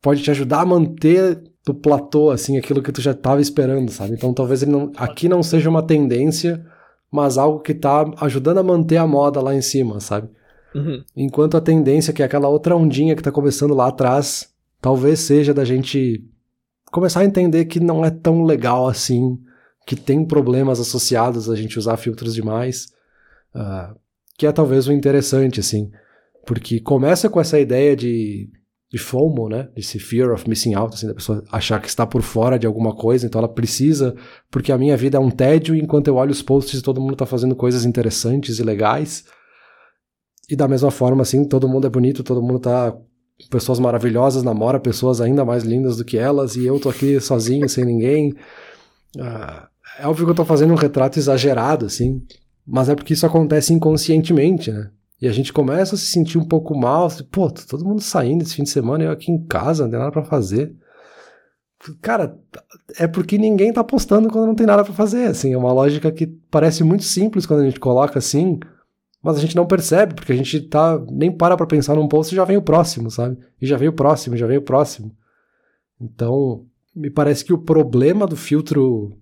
[0.00, 4.14] pode te ajudar a manter do platô, assim, aquilo que tu já tava esperando, sabe?
[4.14, 6.64] Então talvez ele não, aqui não seja uma tendência,
[7.12, 10.30] mas algo que tá ajudando a manter a moda lá em cima, sabe?
[10.74, 11.04] Uhum.
[11.14, 15.52] Enquanto a tendência, que é aquela outra ondinha que está começando lá atrás, talvez seja
[15.52, 16.24] da gente
[16.90, 19.38] começar a entender que não é tão legal assim,
[19.86, 22.86] que tem problemas associados a gente usar filtros demais,
[23.54, 23.94] uh,
[24.38, 25.90] que é talvez o interessante, assim.
[26.46, 28.50] Porque começa com essa ideia de
[28.92, 29.70] de FOMO, né?
[29.74, 32.94] Desse fear of missing out, assim, da pessoa achar que está por fora de alguma
[32.94, 34.14] coisa, então ela precisa,
[34.50, 37.14] porque a minha vida é um tédio enquanto eu olho os posts e todo mundo
[37.14, 39.24] está fazendo coisas interessantes e legais.
[40.46, 42.94] E da mesma forma, assim, todo mundo é bonito, todo mundo tá
[43.48, 47.66] pessoas maravilhosas, namora pessoas ainda mais lindas do que elas, e eu tô aqui sozinho,
[47.70, 48.34] sem ninguém.
[49.18, 52.22] Ah, é óbvio que eu tô fazendo um retrato exagerado, assim,
[52.66, 54.90] mas é porque isso acontece inconscientemente, né?
[55.22, 57.06] E a gente começa a se sentir um pouco mal.
[57.06, 59.90] Assim, Pô, tá todo mundo saindo esse fim de semana, eu aqui em casa, não
[59.90, 60.74] tem nada pra fazer.
[62.00, 62.36] Cara,
[62.98, 65.52] é porque ninguém tá postando quando não tem nada para fazer, assim.
[65.52, 68.58] É uma lógica que parece muito simples quando a gente coloca assim,
[69.22, 72.34] mas a gente não percebe, porque a gente tá nem para pra pensar num post
[72.34, 73.38] e já vem o próximo, sabe?
[73.60, 75.14] E já vem o próximo, já vem o próximo.
[76.00, 79.12] Então, me parece que o problema do filtro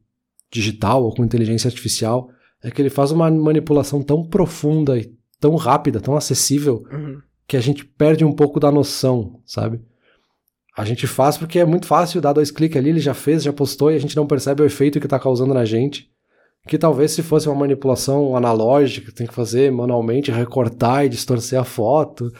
[0.50, 2.30] digital ou com inteligência artificial
[2.62, 7.20] é que ele faz uma manipulação tão profunda e tão rápida, tão acessível, uhum.
[7.48, 9.80] que a gente perde um pouco da noção, sabe?
[10.76, 13.52] A gente faz porque é muito fácil dar dois cliques ali, ele já fez, já
[13.52, 16.08] postou e a gente não percebe o efeito que está causando na gente.
[16.68, 21.64] Que talvez se fosse uma manipulação analógica, tem que fazer manualmente, recortar e distorcer a
[21.64, 22.30] foto,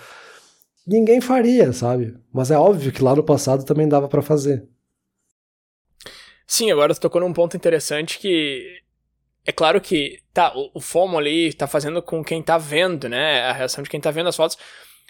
[0.86, 2.14] ninguém faria, sabe?
[2.32, 4.66] Mas é óbvio que lá no passado também dava para fazer.
[6.46, 8.80] Sim, agora tu tocou num ponto interessante que
[9.44, 13.42] é claro que tá, o, o FOMO ali tá fazendo com quem tá vendo, né?
[13.42, 14.56] A reação de quem tá vendo as fotos.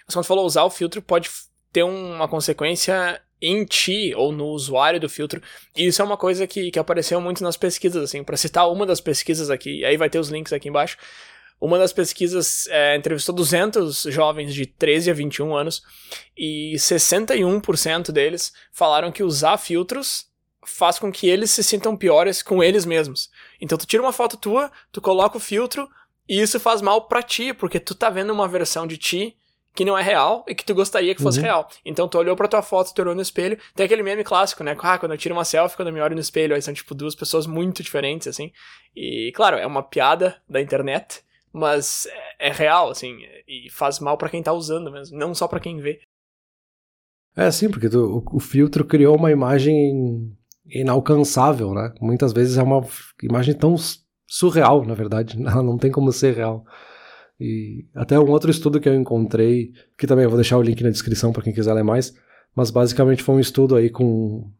[0.06, 1.30] Mas quando falou usar o filtro, pode
[1.72, 5.42] ter uma consequência em ti ou no usuário do filtro.
[5.76, 8.22] E isso é uma coisa que, que apareceu muito nas pesquisas, assim.
[8.22, 10.96] Para citar uma das pesquisas aqui, aí vai ter os links aqui embaixo.
[11.60, 15.82] Uma das pesquisas é, entrevistou 200 jovens de 13 a 21 anos
[16.36, 20.26] e 61% deles falaram que usar filtros
[20.64, 23.30] faz com que eles se sintam piores com eles mesmos.
[23.60, 25.88] Então tu tira uma foto tua, tu coloca o filtro
[26.28, 29.36] e isso faz mal para ti, porque tu tá vendo uma versão de ti
[29.74, 31.44] que não é real e que tu gostaria que fosse uhum.
[31.44, 31.68] real.
[31.84, 34.76] Então tu olhou pra tua foto, tu olhou no espelho, tem aquele meme clássico, né?
[34.80, 36.94] Ah, quando eu tiro uma selfie, quando eu me olho no espelho, aí são tipo
[36.94, 38.52] duas pessoas muito diferentes, assim.
[38.94, 42.06] E claro, é uma piada da internet, mas
[42.38, 45.60] é, é real, assim, e faz mal para quem tá usando mesmo, não só para
[45.60, 46.00] quem vê.
[47.36, 50.36] É, sim, porque tu, o, o filtro criou uma imagem
[50.70, 51.92] inalcançável, né?
[52.00, 52.84] Muitas vezes é uma
[53.22, 53.74] imagem tão
[54.26, 56.64] surreal, na verdade, ela não tem como ser real.
[57.38, 60.82] E até um outro estudo que eu encontrei, que também eu vou deixar o link
[60.82, 62.14] na descrição para quem quiser ler mais,
[62.54, 64.50] mas basicamente foi um estudo aí com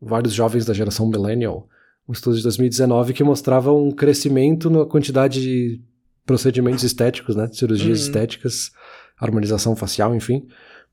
[0.00, 1.68] vários jovens da geração millennial,
[2.08, 5.80] um estudo de 2019 que mostrava um crescimento na quantidade de
[6.24, 8.06] procedimentos estéticos, né, cirurgias uhum.
[8.06, 8.70] estéticas,
[9.18, 10.46] harmonização facial, enfim,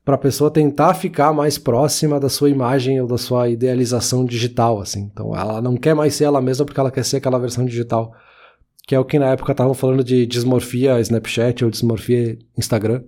[0.04, 4.80] para a pessoa tentar ficar mais próxima da sua imagem ou da sua idealização digital,
[4.80, 5.08] assim.
[5.10, 8.12] Então, ela não quer mais ser ela mesma porque ela quer ser aquela versão digital,
[8.86, 13.02] que é o que na época estavam falando de dismorfia Snapchat ou dismorfia Instagram,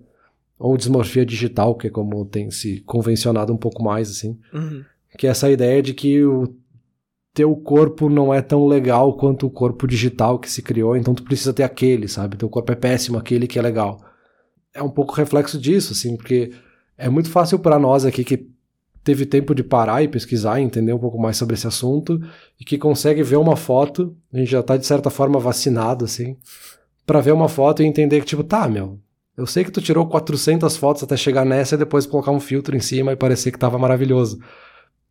[0.59, 4.39] ou dismorfia digital, que é como tem se convencionado um pouco mais, assim.
[4.55, 4.83] Uhum.
[5.19, 6.55] Que é essa ideia de que o
[7.35, 11.23] teu corpo não é tão legal quanto o corpo digital que se criou, então tu
[11.23, 12.39] precisa ter aquele, sabe?
[12.39, 14.01] Teu corpo é péssimo, aquele que é legal.
[14.73, 16.53] É um pouco reflexo disso, assim, porque
[16.97, 18.49] é muito fácil para nós aqui que
[19.05, 22.21] teve tempo de parar e pesquisar entender um pouco mais sobre esse assunto
[22.59, 26.37] e que consegue ver uma foto, a gente já tá de certa forma vacinado assim,
[27.07, 28.99] para ver uma foto e entender que tipo, tá, meu,
[29.37, 32.75] eu sei que tu tirou 400 fotos até chegar nessa e depois colocar um filtro
[32.75, 34.41] em cima e parecer que tava maravilhoso.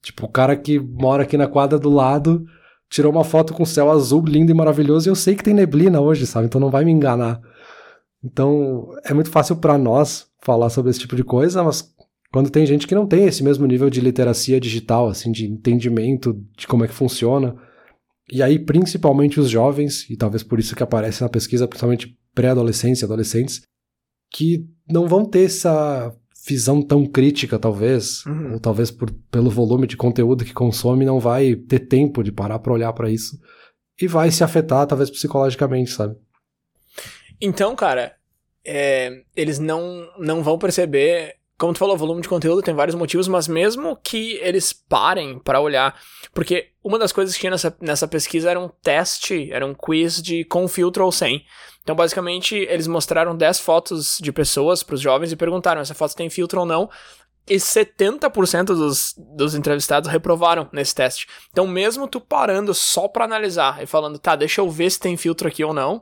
[0.01, 2.45] Tipo, o cara que mora aqui na quadra do lado
[2.89, 6.01] tirou uma foto com céu azul lindo e maravilhoso e eu sei que tem neblina
[6.01, 6.47] hoje, sabe?
[6.47, 7.39] Então não vai me enganar.
[8.23, 11.91] Então é muito fácil para nós falar sobre esse tipo de coisa, mas
[12.31, 16.39] quando tem gente que não tem esse mesmo nível de literacia digital, assim, de entendimento
[16.55, 17.55] de como é que funciona,
[18.31, 23.05] e aí principalmente os jovens, e talvez por isso que aparece na pesquisa, principalmente pré-adolescência,
[23.05, 23.63] adolescentes,
[24.31, 26.15] que não vão ter essa
[26.47, 28.53] visão tão crítica, talvez, uhum.
[28.53, 32.59] ou talvez por, pelo volume de conteúdo que consome, não vai ter tempo de parar
[32.59, 33.39] para olhar para isso
[33.99, 36.15] e vai se afetar, talvez psicologicamente, sabe?
[37.41, 38.13] Então, cara,
[38.65, 41.35] é, eles não, não vão perceber.
[41.57, 45.61] Como tu falou, volume de conteúdo tem vários motivos, mas mesmo que eles parem para
[45.61, 45.97] olhar.
[46.33, 50.21] Porque uma das coisas que tinha nessa, nessa pesquisa era um teste, era um quiz
[50.21, 51.45] de com filtro ou sem.
[51.81, 56.15] Então, basicamente, eles mostraram 10 fotos de pessoas para os jovens e perguntaram: essa foto
[56.15, 56.89] tem filtro ou não?
[57.47, 61.27] E 70% dos, dos entrevistados reprovaram nesse teste.
[61.51, 65.15] Então, mesmo tu parando só para analisar e falando, tá, deixa eu ver se tem
[65.15, 66.01] filtro aqui ou não,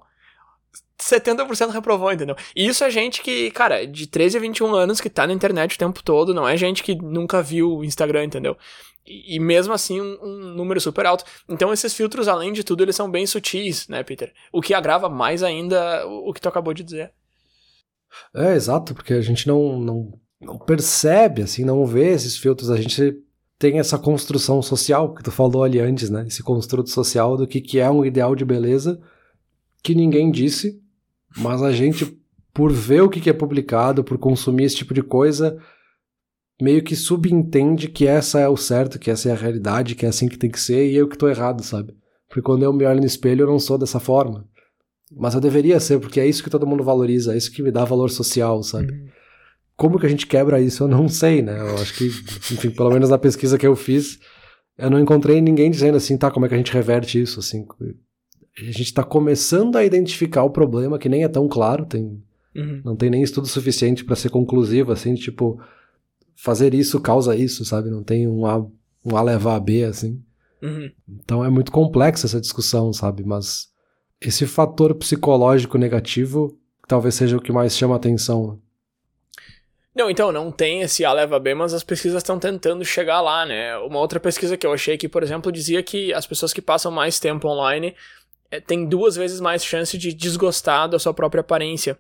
[1.00, 2.36] 70% reprovou, entendeu?
[2.56, 5.76] E isso é gente que, cara, de 13 a 21 anos que tá na internet
[5.76, 8.58] o tempo todo, não é gente que nunca viu o Instagram, entendeu?
[9.06, 11.26] E, e mesmo assim, um, um, número super alto.
[11.50, 14.32] Então, esses filtros, além de tudo, eles são bem sutis, né, Peter?
[14.52, 17.12] O que agrava mais ainda o, o que tu acabou de dizer.
[18.34, 20.14] É, exato, porque a gente não, não
[20.46, 22.70] não percebe, assim, não vê esses filtros.
[22.70, 23.18] A gente
[23.58, 26.26] tem essa construção social que tu falou ali antes, né?
[26.28, 29.00] Esse construto social do que, que é um ideal de beleza
[29.84, 30.82] que ninguém disse,
[31.38, 32.18] mas a gente,
[32.54, 35.62] por ver o que, é publicado, por consumir esse tipo de coisa,
[36.62, 40.10] meio que subentende que essa é o certo, que essa é a realidade, que é
[40.10, 41.94] assim que tem que ser, e eu que tô errado, sabe?
[42.30, 44.48] Porque quando eu me olho no espelho, eu não sou dessa forma.
[45.12, 47.72] Mas eu deveria ser, porque é isso que todo mundo valoriza, é isso que me
[47.72, 48.92] dá valor social, sabe?
[48.92, 49.08] Uhum.
[49.76, 50.84] Como que a gente quebra isso?
[50.84, 51.60] Eu não sei, né?
[51.60, 54.20] Eu acho que, enfim, pelo menos na pesquisa que eu fiz,
[54.78, 57.66] eu não encontrei ninguém dizendo assim, tá, como é que a gente reverte isso, assim.
[58.58, 62.22] A gente está começando a identificar o problema, que nem é tão claro, tem,
[62.56, 62.82] uhum.
[62.84, 65.60] não tem nem estudo suficiente para ser conclusivo, assim, tipo,
[66.36, 67.90] fazer isso causa isso, sabe?
[67.90, 68.60] Não tem um A,
[69.04, 70.22] um a levar a B, assim.
[70.62, 70.92] Uhum.
[71.08, 73.24] Então é muito complexa essa discussão, sabe?
[73.24, 73.70] Mas
[74.22, 78.60] esse fator psicológico negativo talvez seja o que mais chama atenção.
[79.96, 83.46] Não, então, não tem esse A leva B, mas as pesquisas estão tentando chegar lá,
[83.46, 83.78] né?
[83.78, 86.92] Uma outra pesquisa que eu achei que, por exemplo, dizia que as pessoas que passam
[86.92, 87.94] mais tempo online
[88.54, 91.98] é, têm duas vezes mais chance de desgostar da sua própria aparência.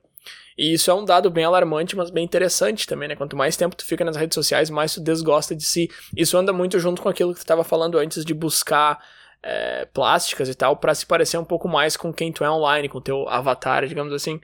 [0.55, 3.15] E isso é um dado bem alarmante, mas bem interessante também, né?
[3.15, 5.89] Quanto mais tempo tu fica nas redes sociais, mais tu desgosta de si.
[6.15, 9.03] Isso anda muito junto com aquilo que tu estava falando antes de buscar
[9.41, 12.87] é, plásticas e tal, para se parecer um pouco mais com quem tu é online,
[12.87, 14.39] com teu avatar, digamos assim.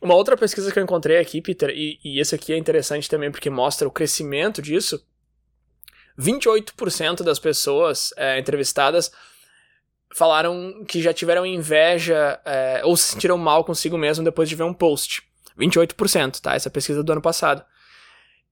[0.00, 3.32] Uma outra pesquisa que eu encontrei aqui, Peter, e, e esse aqui é interessante também
[3.32, 5.04] porque mostra o crescimento disso.
[6.16, 9.10] 28% das pessoas é, entrevistadas
[10.14, 14.64] falaram que já tiveram inveja é, ou se sentiram mal consigo mesmo depois de ver
[14.64, 15.22] um post.
[15.58, 16.54] 28%, tá?
[16.54, 17.64] Essa pesquisa do ano passado.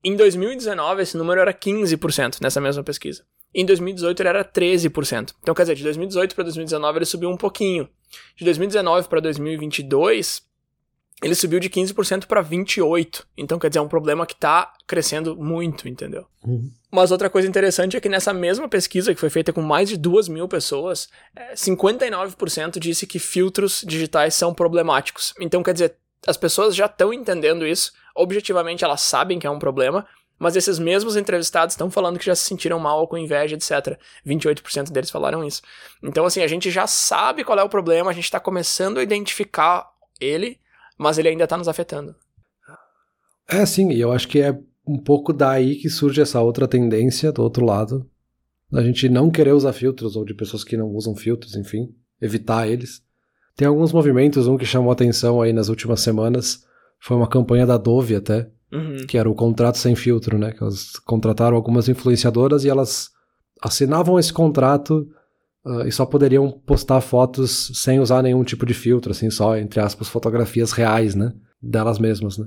[0.03, 3.25] Em 2019, esse número era 15% nessa mesma pesquisa.
[3.55, 5.35] Em 2018 ele era 13%.
[5.43, 7.89] Então, quer dizer, de 2018 para 2019 ele subiu um pouquinho.
[8.37, 10.43] De 2019 para 2022,
[11.23, 13.25] ele subiu de 15% para 28%.
[13.37, 16.27] Então, quer dizer, é um problema que está crescendo muito, entendeu?
[16.45, 16.71] Uhum.
[16.91, 19.97] Mas outra coisa interessante é que nessa mesma pesquisa, que foi feita com mais de
[19.97, 21.09] 2 mil pessoas,
[21.55, 25.35] 59% é, disse que filtros digitais são problemáticos.
[25.41, 25.95] Então, quer dizer,
[26.27, 30.07] as pessoas já estão entendendo isso, objetivamente elas sabem que é um problema,
[30.39, 33.99] mas esses mesmos entrevistados estão falando que já se sentiram mal com inveja, etc.
[34.27, 35.61] 28% deles falaram isso.
[36.03, 39.03] Então, assim, a gente já sabe qual é o problema, a gente está começando a
[39.03, 40.59] identificar ele,
[41.01, 42.15] mas ele ainda está nos afetando.
[43.49, 47.33] É, sim, e eu acho que é um pouco daí que surge essa outra tendência
[47.33, 48.07] do outro lado,
[48.71, 51.89] da gente não querer usar filtros, ou de pessoas que não usam filtros, enfim,
[52.21, 53.03] evitar eles.
[53.57, 56.67] Tem alguns movimentos, um que chamou atenção aí nas últimas semanas,
[57.01, 59.07] foi uma campanha da Dove até, uhum.
[59.09, 60.53] que era o contrato sem filtro, né?
[60.53, 63.09] Que elas contrataram algumas influenciadoras e elas
[63.63, 65.09] assinavam esse contrato
[65.65, 69.79] Uh, e só poderiam postar fotos sem usar nenhum tipo de filtro, assim, só, entre
[69.81, 71.35] aspas, fotografias reais, né?
[71.61, 72.47] Delas mesmas, né?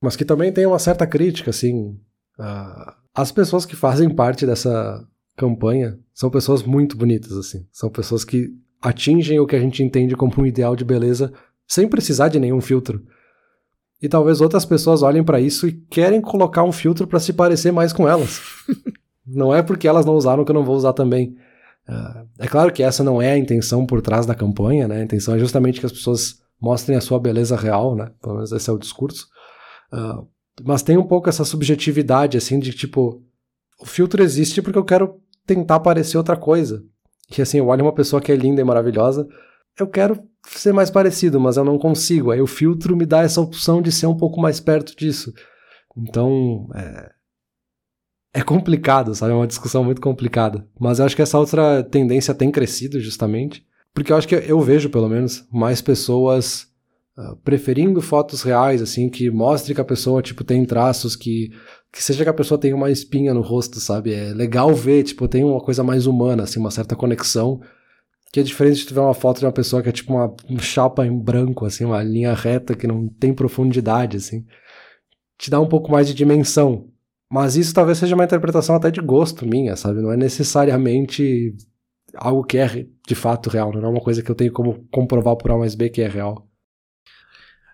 [0.00, 1.98] Mas que também tem uma certa crítica, assim.
[2.38, 5.04] Uh, as pessoas que fazem parte dessa
[5.36, 7.66] campanha são pessoas muito bonitas, assim.
[7.72, 11.32] São pessoas que atingem o que a gente entende como um ideal de beleza
[11.66, 13.02] sem precisar de nenhum filtro.
[14.00, 17.72] E talvez outras pessoas olhem para isso e querem colocar um filtro para se parecer
[17.72, 18.40] mais com elas.
[19.26, 21.36] não é porque elas não usaram que eu não vou usar também.
[22.38, 25.00] É claro que essa não é a intenção por trás da campanha, né?
[25.00, 28.10] A intenção é justamente que as pessoas mostrem a sua beleza real, né?
[28.20, 29.26] Pelo menos esse é o discurso.
[29.92, 30.26] Uh,
[30.64, 33.22] mas tem um pouco essa subjetividade, assim, de tipo,
[33.80, 36.84] o filtro existe porque eu quero tentar parecer outra coisa.
[37.36, 39.26] E assim, eu olho uma pessoa que é linda e maravilhosa,
[39.78, 42.30] eu quero ser mais parecido, mas eu não consigo.
[42.30, 45.32] Aí o filtro me dá essa opção de ser um pouco mais perto disso.
[45.96, 47.10] Então, é,
[48.38, 49.32] é complicado, sabe?
[49.32, 50.64] É uma discussão muito complicada.
[50.78, 54.60] Mas eu acho que essa outra tendência tem crescido justamente, porque eu acho que eu
[54.60, 56.68] vejo, pelo menos, mais pessoas
[57.16, 61.50] uh, preferindo fotos reais, assim, que mostre que a pessoa, tipo, tem traços que
[61.90, 64.12] que seja que a pessoa tenha uma espinha no rosto, sabe?
[64.12, 67.62] É legal ver, tipo, tem uma coisa mais humana, assim, uma certa conexão,
[68.30, 71.06] que é diferente de tu uma foto de uma pessoa que é tipo uma chapa
[71.06, 74.44] em branco, assim, uma linha reta que não tem profundidade, assim.
[75.38, 76.90] Te dá um pouco mais de dimensão.
[77.30, 80.00] Mas isso talvez seja uma interpretação até de gosto minha, sabe?
[80.00, 81.54] Não é necessariamente
[82.14, 85.36] algo que é de fato real, não é uma coisa que eu tenho como comprovar
[85.36, 86.48] por A mais B que é real.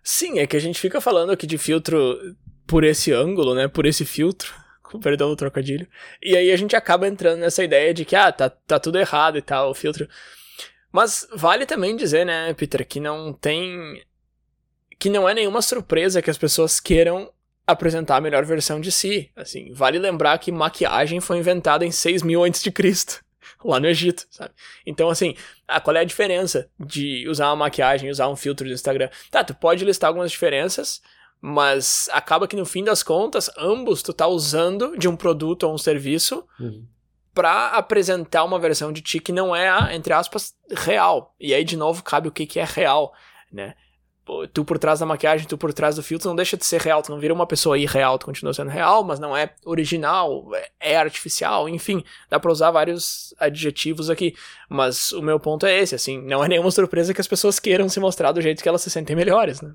[0.02, 2.18] Sim, é que a gente fica falando aqui de filtro
[2.66, 3.68] por esse ângulo, né?
[3.68, 4.52] Por esse filtro.
[4.82, 5.88] Com perdão do trocadilho.
[6.22, 9.38] E aí a gente acaba entrando nessa ideia de que, ah, tá, tá tudo errado
[9.38, 10.06] e tal, o filtro.
[10.92, 14.02] Mas vale também dizer, né, Peter, que não tem.
[14.98, 17.32] Que não é nenhuma surpresa que as pessoas queiram
[17.66, 19.30] apresentar a melhor versão de si.
[19.34, 22.72] Assim, vale lembrar que maquiagem foi inventada em 6000 a.C.,
[23.64, 24.52] lá no Egito, sabe?
[24.86, 25.34] Então, assim,
[25.66, 29.08] ah, qual é a diferença de usar uma maquiagem, usar um filtro do Instagram?
[29.30, 31.00] Tá, tu pode listar algumas diferenças,
[31.40, 35.74] Mas acaba que no fim das contas, ambos tu tá usando de um produto ou
[35.74, 36.86] um serviço uhum.
[37.34, 41.34] para apresentar uma versão de ti que não é a, entre aspas, real.
[41.38, 43.12] E aí, de novo, cabe o que, que é real,
[43.52, 43.74] né?
[44.52, 47.02] Tu por trás da maquiagem, tu por trás do filtro, não deixa de ser real,
[47.02, 50.92] tu não vira uma pessoa irreal, tu continua sendo real, mas não é original, é,
[50.92, 54.34] é artificial, enfim, dá pra usar vários adjetivos aqui,
[54.68, 57.88] mas o meu ponto é esse, assim, não é nenhuma surpresa que as pessoas queiram
[57.88, 59.72] se mostrar do jeito que elas se sentem melhores, né?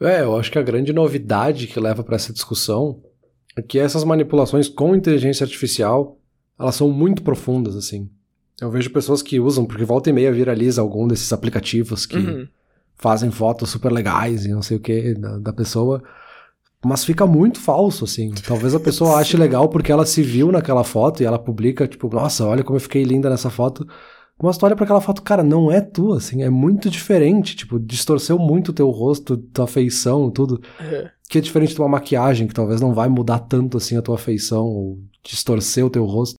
[0.00, 3.02] É, eu acho que a grande novidade que leva para essa discussão
[3.56, 6.18] é que essas manipulações com inteligência artificial,
[6.58, 8.10] elas são muito profundas, assim.
[8.60, 12.18] Eu vejo pessoas que usam, porque volta e meia viraliza algum desses aplicativos que...
[12.18, 12.48] Uhum
[12.96, 16.02] fazem fotos super legais e não sei o que da, da pessoa.
[16.84, 18.32] Mas fica muito falso, assim.
[18.46, 22.08] Talvez a pessoa ache legal porque ela se viu naquela foto e ela publica, tipo,
[22.14, 23.86] nossa, olha como eu fiquei linda nessa foto.
[24.42, 27.56] Mas tu olha pra aquela foto, cara, não é tu, assim, é muito diferente.
[27.56, 30.60] Tipo, distorceu muito o teu rosto, tua feição, tudo.
[30.80, 31.08] Uhum.
[31.28, 34.18] Que é diferente de uma maquiagem, que talvez não vai mudar tanto assim a tua
[34.18, 36.34] feição, ou distorcer o teu rosto.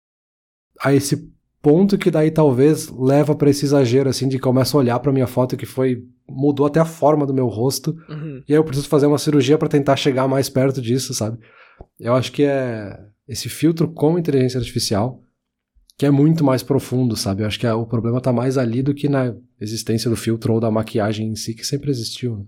[0.80, 1.32] A esse
[1.62, 5.26] ponto que daí talvez leva para esse exagero, assim, de começa a olhar pra minha
[5.26, 7.96] foto que foi mudou até a forma do meu rosto.
[8.08, 8.42] Uhum.
[8.48, 11.38] E aí eu preciso fazer uma cirurgia para tentar chegar mais perto disso, sabe?
[11.98, 12.98] Eu acho que é
[13.28, 15.20] esse filtro com inteligência artificial
[15.96, 17.42] que é muito mais profundo, sabe?
[17.42, 20.60] Eu acho que o problema tá mais ali do que na existência do filtro ou
[20.60, 22.38] da maquiagem em si, que sempre existiu.
[22.38, 22.44] Né?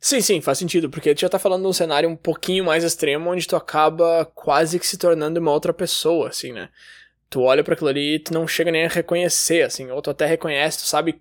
[0.00, 2.84] Sim, sim, faz sentido, porque tu já tá falando de um cenário um pouquinho mais
[2.84, 6.68] extremo, onde tu acaba quase que se tornando uma outra pessoa, assim, né?
[7.28, 10.10] Tu olha para aquilo ali e tu não chega nem a reconhecer, assim, ou tu
[10.10, 11.20] até reconhece, tu sabe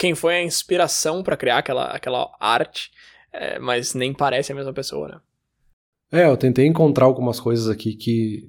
[0.00, 2.90] quem foi a inspiração para criar aquela, aquela arte,
[3.30, 5.20] é, mas nem parece a mesma pessoa, né?
[6.10, 8.48] É, eu tentei encontrar algumas coisas aqui que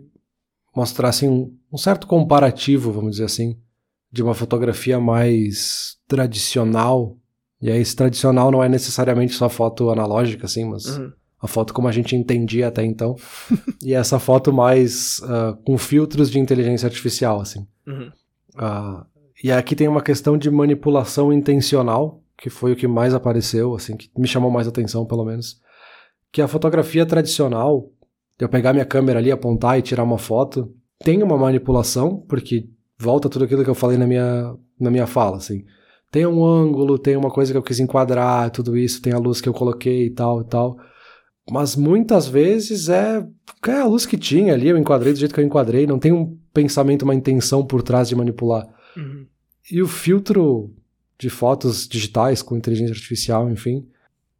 [0.73, 3.59] mostrassem um, um certo comparativo, vamos dizer assim,
[4.09, 7.17] de uma fotografia mais tradicional.
[7.61, 11.11] E aí, esse tradicional não é necessariamente só foto analógica, assim, mas uhum.
[11.41, 13.17] a foto como a gente entendia até então.
[13.83, 17.67] e essa foto mais uh, com filtros de inteligência artificial, assim.
[17.85, 18.09] Uhum.
[18.55, 19.11] Uh,
[19.43, 23.95] e aqui tem uma questão de manipulação intencional, que foi o que mais apareceu, assim,
[23.95, 25.59] que me chamou mais atenção, pelo menos.
[26.31, 27.89] Que a fotografia tradicional,
[28.37, 30.73] de eu pegar minha câmera ali, apontar e tirar uma foto,
[31.03, 35.37] tem uma manipulação, porque volta tudo aquilo que eu falei na minha, na minha fala,
[35.37, 35.65] assim.
[36.11, 39.39] Tem um ângulo, tem uma coisa que eu quis enquadrar, tudo isso, tem a luz
[39.39, 40.77] que eu coloquei e tal e tal.
[41.49, 43.25] Mas muitas vezes é,
[43.67, 46.11] é a luz que tinha ali, eu enquadrei do jeito que eu enquadrei, não tem
[46.11, 48.67] um pensamento, uma intenção por trás de manipular.
[49.70, 50.74] E o filtro
[51.18, 53.88] de fotos digitais com inteligência artificial, enfim,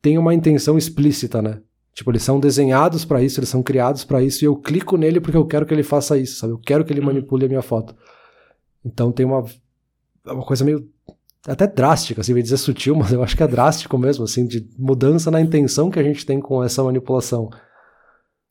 [0.02, 1.62] tem uma intenção explícita, né?
[1.94, 5.20] Tipo, eles são desenhados para isso, eles são criados para isso, e eu clico nele
[5.20, 6.54] porque eu quero que ele faça isso, sabe?
[6.54, 7.08] Eu quero que ele uhum.
[7.08, 7.96] manipule a minha foto.
[8.84, 9.44] Então tem uma,
[10.26, 10.90] uma coisa meio
[11.46, 14.68] até drástica, assim, vai dizer sutil, mas eu acho que é drástico mesmo, assim, de
[14.78, 17.50] mudança na intenção que a gente tem com essa manipulação.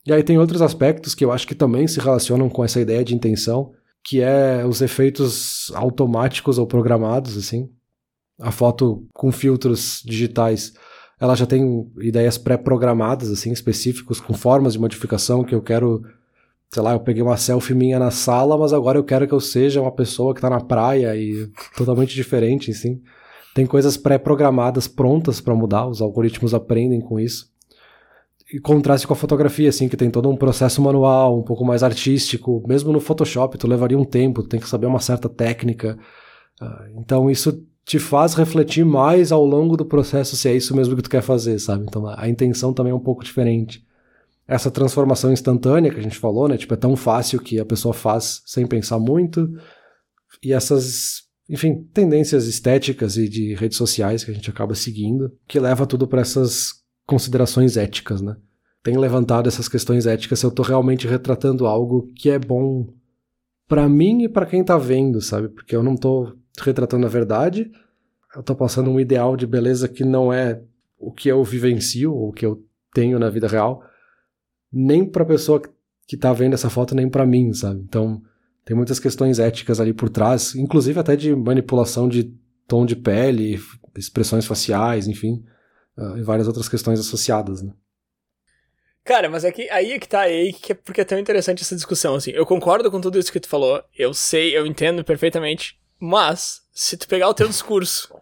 [0.06, 3.04] E aí tem outros aspectos que eu acho que também se relacionam com essa ideia
[3.04, 3.72] de intenção,
[4.04, 7.68] que é os efeitos automáticos ou programados, assim.
[8.40, 10.72] A foto com filtros digitais,
[11.18, 16.02] ela já tem ideias pré-programadas, assim, específicos, com formas de modificação que eu quero.
[16.72, 19.40] Sei lá, eu peguei uma selfie minha na sala, mas agora eu quero que eu
[19.40, 23.02] seja uma pessoa que tá na praia e totalmente diferente, assim.
[23.54, 27.50] Tem coisas pré-programadas prontas para mudar, os algoritmos aprendem com isso
[28.58, 32.62] contraste com a fotografia, assim, que tem todo um processo manual, um pouco mais artístico.
[32.66, 35.96] Mesmo no Photoshop, tu levaria um tempo, tu tem que saber uma certa técnica.
[36.60, 40.96] Uh, então isso te faz refletir mais ao longo do processo se é isso mesmo
[40.96, 41.84] que tu quer fazer, sabe?
[41.88, 43.84] Então a intenção também é um pouco diferente.
[44.46, 46.56] Essa transformação instantânea que a gente falou, né?
[46.56, 49.48] Tipo, é tão fácil que a pessoa faz sem pensar muito.
[50.42, 55.60] E essas, enfim, tendências estéticas e de redes sociais que a gente acaba seguindo, que
[55.60, 56.79] leva tudo para essas
[57.10, 58.36] considerações éticas, né?
[58.84, 62.86] Tem levantado essas questões éticas se eu tô realmente retratando algo que é bom
[63.66, 65.48] para mim e para quem tá vendo, sabe?
[65.48, 67.68] Porque eu não tô retratando a verdade,
[68.36, 70.62] eu tô passando um ideal de beleza que não é
[70.96, 73.82] o que eu vivencio ou o que eu tenho na vida real,
[74.72, 75.60] nem para pessoa
[76.06, 77.80] que tá vendo essa foto, nem para mim, sabe?
[77.80, 78.22] Então,
[78.64, 82.32] tem muitas questões éticas ali por trás, inclusive até de manipulação de
[82.68, 83.60] tom de pele,
[83.96, 85.42] expressões faciais, enfim
[86.00, 87.72] uh, e várias outras questões associadas, né?
[89.04, 91.62] Cara, mas é que aí é que tá aí, que é porque é tão interessante
[91.62, 92.30] essa discussão, assim.
[92.30, 96.96] Eu concordo com tudo isso que tu falou, eu sei, eu entendo perfeitamente, mas se
[96.96, 98.14] tu pegar o teu discurso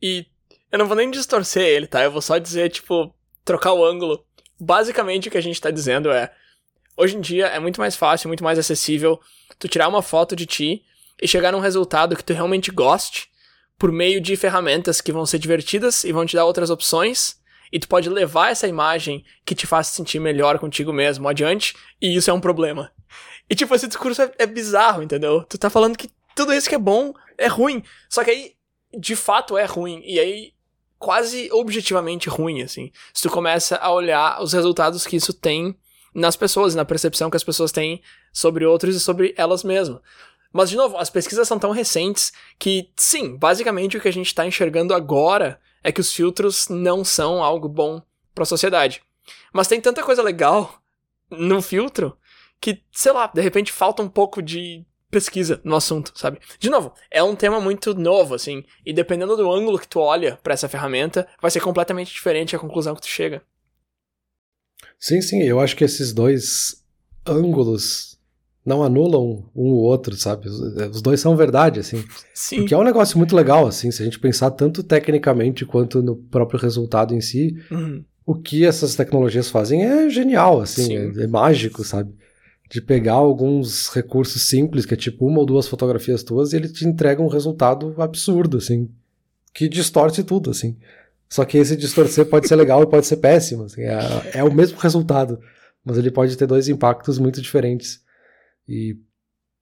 [0.00, 0.26] e
[0.70, 2.02] eu não vou nem distorcer ele, tá?
[2.02, 3.14] Eu vou só dizer, tipo,
[3.44, 4.24] trocar o ângulo.
[4.58, 6.32] Basicamente o que a gente tá dizendo é,
[6.96, 9.18] hoje em dia é muito mais fácil, muito mais acessível
[9.58, 10.84] tu tirar uma foto de ti
[11.20, 13.29] e chegar num resultado que tu realmente goste
[13.80, 17.40] por meio de ferramentas que vão ser divertidas e vão te dar outras opções
[17.72, 22.14] e tu pode levar essa imagem que te faz sentir melhor contigo mesmo adiante, e
[22.14, 22.92] isso é um problema.
[23.48, 25.44] E tipo, esse discurso é, é bizarro, entendeu?
[25.44, 27.82] Tu tá falando que tudo isso que é bom é ruim.
[28.08, 28.52] Só que aí,
[28.96, 30.02] de fato, é ruim.
[30.04, 30.52] E aí,
[30.98, 32.92] quase objetivamente ruim, assim.
[33.14, 35.74] Se tu começa a olhar os resultados que isso tem
[36.14, 38.02] nas pessoas, na percepção que as pessoas têm
[38.32, 40.00] sobre outros e sobre elas mesmas.
[40.52, 44.26] Mas, de novo, as pesquisas são tão recentes que, sim, basicamente o que a gente
[44.26, 48.02] está enxergando agora é que os filtros não são algo bom
[48.34, 49.02] para a sociedade.
[49.52, 50.80] Mas tem tanta coisa legal
[51.30, 52.16] no filtro
[52.60, 56.38] que, sei lá, de repente falta um pouco de pesquisa no assunto, sabe?
[56.58, 60.38] De novo, é um tema muito novo, assim, e dependendo do ângulo que tu olha
[60.42, 63.42] para essa ferramenta, vai ser completamente diferente a conclusão que tu chega.
[64.98, 66.84] Sim, sim, eu acho que esses dois
[67.26, 68.19] ângulos
[68.64, 70.48] não anulam um o outro, sabe?
[70.48, 72.04] Os dois são verdade, assim.
[72.34, 72.58] Sim.
[72.58, 76.16] Porque é um negócio muito legal, assim, se a gente pensar tanto tecnicamente quanto no
[76.16, 78.04] próprio resultado em si, uhum.
[78.26, 82.14] o que essas tecnologias fazem é genial, assim, é, é, mágico, sabe?
[82.70, 86.68] De pegar alguns recursos simples, que é tipo uma ou duas fotografias tuas, e ele
[86.68, 88.88] te entrega um resultado absurdo, assim,
[89.52, 90.76] que distorce tudo, assim.
[91.28, 93.62] Só que esse distorcer pode ser legal e pode ser péssimo.
[93.62, 95.38] Assim, é, é, o mesmo resultado,
[95.84, 98.00] mas ele pode ter dois impactos muito diferentes.
[98.70, 98.96] E,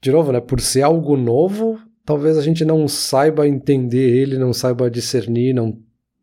[0.02, 4.52] de novo, né, por ser algo novo, talvez a gente não saiba entender ele, não
[4.52, 5.80] saiba discernir, não,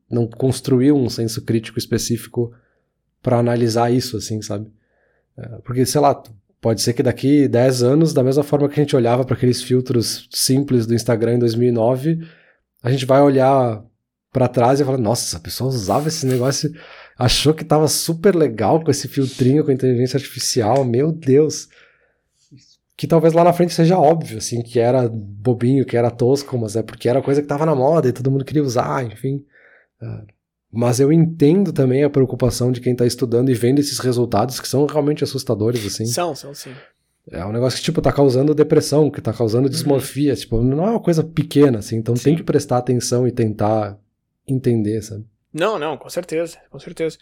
[0.08, 2.54] não construir um senso crítico específico
[3.24, 4.72] para analisar isso, assim, sabe?
[5.36, 6.22] É, porque, sei lá,
[6.62, 9.64] pode ser que daqui 10 anos, da mesma forma que a gente olhava para aqueles
[9.64, 12.20] filtros simples do Instagram em 2009,
[12.84, 13.84] a gente vai olhar
[14.32, 16.72] para trás e fala: Nossa, essa pessoa usava esse negócio,
[17.18, 21.68] achou que tava super legal com esse filtrinho com inteligência artificial, meu Deus.
[22.98, 26.76] Que talvez lá na frente seja óbvio, assim, que era bobinho, que era tosco, mas
[26.76, 29.44] é porque era coisa que tava na moda e todo mundo queria usar, enfim.
[30.02, 30.22] É,
[30.72, 34.68] mas eu entendo também a preocupação de quem está estudando e vendo esses resultados que
[34.68, 36.06] são realmente assustadores, assim.
[36.06, 36.74] São, são sim.
[37.32, 39.72] É um negócio que, tipo, tá causando depressão, que tá causando uhum.
[39.72, 40.38] dismorfia, uhum.
[40.38, 42.24] tipo, não é uma coisa pequena, assim, então sim.
[42.26, 43.98] tem que prestar atenção e tentar
[44.48, 45.26] entender, sabe?
[45.52, 47.18] Não, não, com certeza, com certeza.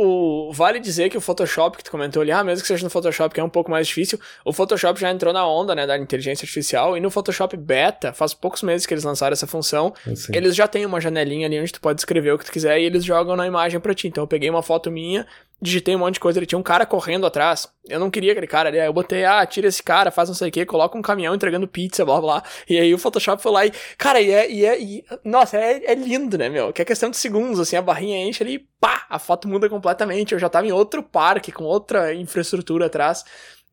[0.00, 2.90] O, vale dizer que o Photoshop que tu comentou ali, ah, mesmo que seja no
[2.90, 5.98] Photoshop que é um pouco mais difícil, o Photoshop já entrou na onda, né, da
[5.98, 10.36] inteligência artificial, e no Photoshop Beta, faz poucos meses que eles lançaram essa função, assim.
[10.36, 12.84] eles já têm uma janelinha ali onde tu pode escrever o que tu quiser e
[12.84, 14.06] eles jogam na imagem pra ti.
[14.06, 15.26] Então eu peguei uma foto minha,
[15.60, 17.68] digitei um monte de coisa, ele tinha um cara correndo atrás.
[17.88, 20.36] Eu não queria aquele cara ali, aí eu botei, ah, tira esse cara, faz não
[20.36, 22.42] sei o que, coloca um caminhão entregando pizza, blá blá.
[22.68, 25.92] E aí o Photoshop foi lá e, cara, e é, e é, e, nossa, é,
[25.92, 26.72] é lindo, né, meu?
[26.72, 30.32] Que é questão de segundos, assim, a barrinha enche ali, pá, a foto muda completamente.
[30.32, 33.24] Eu já tava em outro parque, com outra infraestrutura atrás.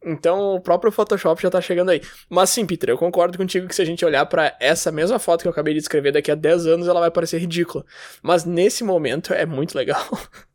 [0.06, 2.02] Então o próprio Photoshop já tá chegando aí.
[2.30, 5.42] Mas sim, Peter, eu concordo contigo que se a gente olhar para essa mesma foto
[5.42, 7.84] que eu acabei de descrever daqui a 10 anos, ela vai parecer ridícula.
[8.22, 10.06] Mas nesse momento é muito legal.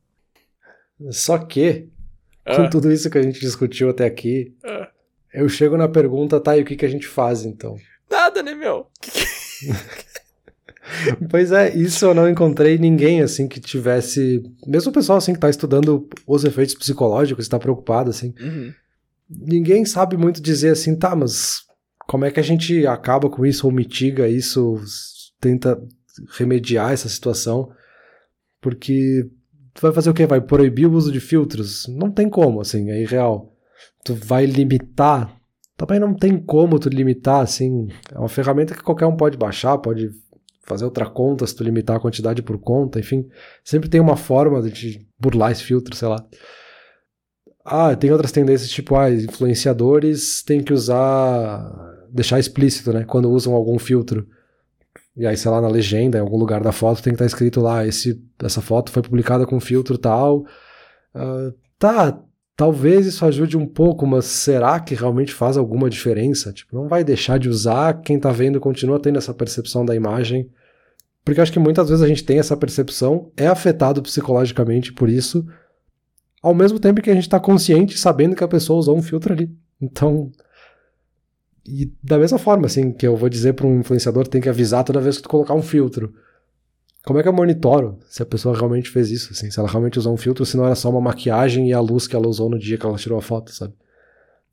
[1.10, 1.88] Só que,
[2.44, 2.56] ah.
[2.56, 4.88] com tudo isso que a gente discutiu até aqui, ah.
[5.32, 7.76] eu chego na pergunta, tá, e o que, que a gente faz então?
[8.10, 8.86] Nada, né, meu?
[11.30, 14.42] pois é, isso eu não encontrei ninguém assim que tivesse.
[14.66, 18.34] Mesmo o pessoal assim que tá estudando os efeitos psicológicos, está preocupado assim.
[18.40, 18.72] Uhum.
[19.28, 21.62] Ninguém sabe muito dizer assim, tá, mas
[22.06, 24.80] como é que a gente acaba com isso ou mitiga isso,
[25.40, 25.80] tenta
[26.36, 27.70] remediar essa situação?
[28.60, 29.28] Porque
[29.74, 30.26] tu vai fazer o quê?
[30.26, 31.86] Vai proibir o uso de filtros?
[31.88, 33.52] Não tem como, assim, é irreal.
[34.04, 35.34] Tu vai limitar?
[35.76, 37.88] Também não tem como tu limitar, assim.
[38.12, 40.10] É uma ferramenta que qualquer um pode baixar, pode
[40.62, 43.26] fazer outra conta se tu limitar a quantidade por conta, enfim.
[43.64, 46.24] Sempre tem uma forma de burlar esse filtro, sei lá.
[47.64, 51.70] Ah, tem outras tendências, tipo, ah, influenciadores têm que usar.
[52.10, 53.04] deixar explícito, né?
[53.04, 54.26] Quando usam algum filtro.
[55.20, 57.26] E aí, sei lá, na legenda, em algum lugar da foto, tem que estar tá
[57.26, 60.46] escrito lá: esse, essa foto foi publicada com filtro tal.
[61.14, 62.18] Uh, tá,
[62.56, 66.54] talvez isso ajude um pouco, mas será que realmente faz alguma diferença?
[66.54, 70.48] Tipo, não vai deixar de usar, quem tá vendo continua tendo essa percepção da imagem.
[71.22, 75.46] Porque acho que muitas vezes a gente tem essa percepção, é afetado psicologicamente por isso,
[76.42, 79.34] ao mesmo tempo que a gente tá consciente, sabendo que a pessoa usou um filtro
[79.34, 79.54] ali.
[79.78, 80.32] Então,
[81.64, 84.84] e da mesma forma, assim, que eu vou dizer para um influenciador tem que avisar
[84.84, 86.14] toda vez que tu colocar um filtro.
[87.04, 89.98] Como é que eu monitoro se a pessoa realmente fez isso, assim, se ela realmente
[89.98, 92.50] usou um filtro, se não era só uma maquiagem e a luz que ela usou
[92.50, 93.74] no dia que ela tirou a foto, sabe?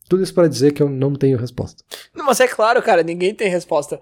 [0.07, 1.83] Tudo isso para dizer que eu não tenho resposta.
[2.15, 3.99] Não, mas é claro, cara, ninguém tem resposta.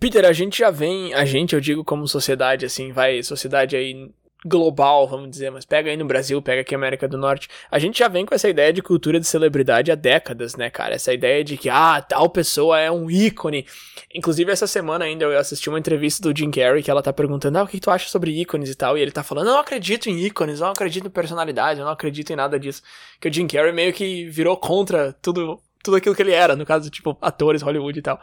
[0.00, 4.10] Peter, a gente já vem, a gente, eu digo como sociedade, assim, vai, sociedade aí
[4.46, 7.98] global, vamos dizer, mas pega aí no Brasil, pega aqui América do Norte, a gente
[7.98, 10.94] já vem com essa ideia de cultura de celebridade há décadas, né, cara?
[10.94, 13.66] Essa ideia de que, ah, tal pessoa é um ícone.
[14.14, 17.58] Inclusive, essa semana ainda eu assisti uma entrevista do Jim Carrey que ela tá perguntando,
[17.58, 18.96] ah, o que tu acha sobre ícones e tal?
[18.96, 22.32] E ele tá falando, não acredito em ícones, não acredito em personalidade, eu não acredito
[22.32, 22.82] em nada disso.
[23.20, 26.64] Que o Jim Carrey meio que virou contra tudo, tudo aquilo que ele era, no
[26.64, 28.20] caso, tipo, atores, Hollywood e tal.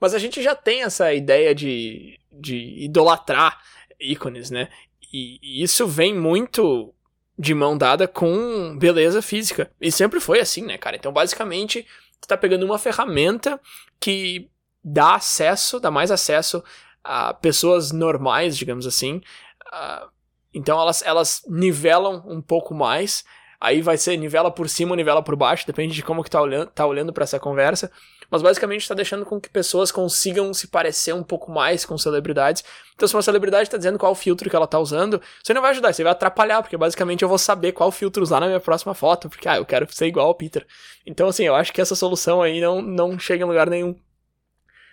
[0.00, 3.58] Mas a gente já tem essa ideia de, de idolatrar
[4.00, 4.68] ícones, né?
[5.12, 6.94] E, isso vem muito
[7.38, 9.70] de mão dada com beleza física.
[9.80, 10.96] E sempre foi assim, né, cara?
[10.96, 11.86] Então, basicamente,
[12.20, 13.60] tu tá pegando uma ferramenta
[13.98, 14.48] que
[14.84, 16.62] dá acesso, dá mais acesso
[17.02, 19.22] a pessoas normais, digamos assim.
[19.66, 20.08] Uh,
[20.52, 23.24] então, elas, elas nivelam um pouco mais.
[23.60, 26.70] Aí vai ser nivela por cima nivela por baixo, depende de como que tá olhando,
[26.70, 27.90] tá olhando para essa conversa
[28.30, 32.62] mas basicamente está deixando com que pessoas consigam se parecer um pouco mais com celebridades.
[32.94, 35.70] Então, se uma celebridade está dizendo qual filtro que ela está usando, você não vai
[35.72, 38.94] ajudar, você vai atrapalhar, porque basicamente eu vou saber qual filtro usar na minha próxima
[38.94, 40.66] foto, porque, ah, eu quero ser igual ao Peter.
[41.04, 43.96] Então, assim, eu acho que essa solução aí não, não chega em lugar nenhum.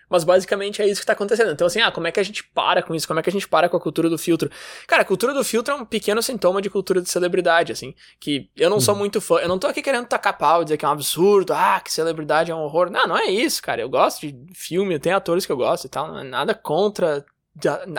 [0.09, 1.51] Mas basicamente é isso que tá acontecendo.
[1.51, 3.07] Então, assim, ah, como é que a gente para com isso?
[3.07, 4.49] Como é que a gente para com a cultura do filtro?
[4.87, 7.93] Cara, a cultura do filtro é um pequeno sintoma de cultura de celebridade, assim.
[8.19, 8.99] Que eu não sou uhum.
[9.01, 9.39] muito fã.
[9.39, 12.51] Eu não tô aqui querendo tacar pau, dizer que é um absurdo, ah, que celebridade
[12.51, 12.89] é um horror.
[12.89, 13.81] Não, não é isso, cara.
[13.81, 16.07] Eu gosto de filme, tem atores que eu gosto e tal.
[16.07, 17.25] Não é nada contra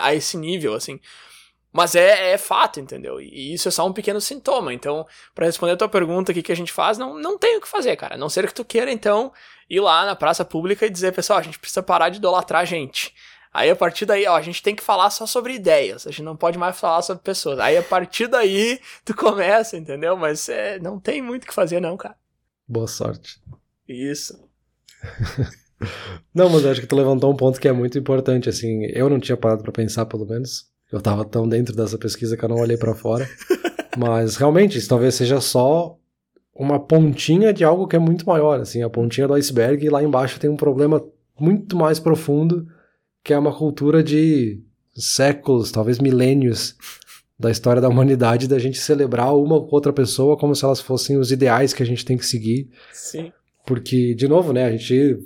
[0.01, 0.99] a esse nível, assim.
[1.71, 3.21] Mas é, é fato, entendeu?
[3.21, 4.73] E isso é só um pequeno sintoma.
[4.73, 5.05] Então,
[5.35, 6.97] para responder a tua pergunta, o que, que a gente faz?
[6.97, 8.15] Não, não tem o que fazer, cara.
[8.15, 9.31] A não ser que tu queira, então,
[9.69, 12.65] ir lá na praça pública e dizer, pessoal, a gente precisa parar de idolatrar a
[12.65, 13.13] gente.
[13.53, 16.05] Aí, a partir daí, ó, a gente tem que falar só sobre ideias.
[16.05, 17.59] A gente não pode mais falar sobre pessoas.
[17.59, 20.17] Aí, a partir daí, tu começa, entendeu?
[20.17, 22.15] Mas é, não tem muito o que fazer, não, cara.
[22.67, 23.41] Boa sorte.
[23.87, 24.47] Isso.
[26.33, 28.85] não, mas eu acho que tu levantou um ponto que é muito importante, assim.
[28.85, 30.69] Eu não tinha parado para pensar, pelo menos.
[30.91, 33.29] Eu tava tão dentro dessa pesquisa que eu não olhei para fora.
[33.97, 35.97] Mas realmente, isso talvez seja só
[36.55, 40.03] uma pontinha de algo que é muito maior, assim, a pontinha do iceberg e lá
[40.03, 41.01] embaixo tem um problema
[41.39, 42.67] muito mais profundo,
[43.23, 44.61] que é uma cultura de
[44.93, 46.75] séculos, talvez milênios
[47.39, 51.17] da história da humanidade da gente celebrar uma ou outra pessoa como se elas fossem
[51.17, 52.69] os ideais que a gente tem que seguir.
[52.91, 53.31] Sim.
[53.65, 55.17] Porque de novo, né, a gente,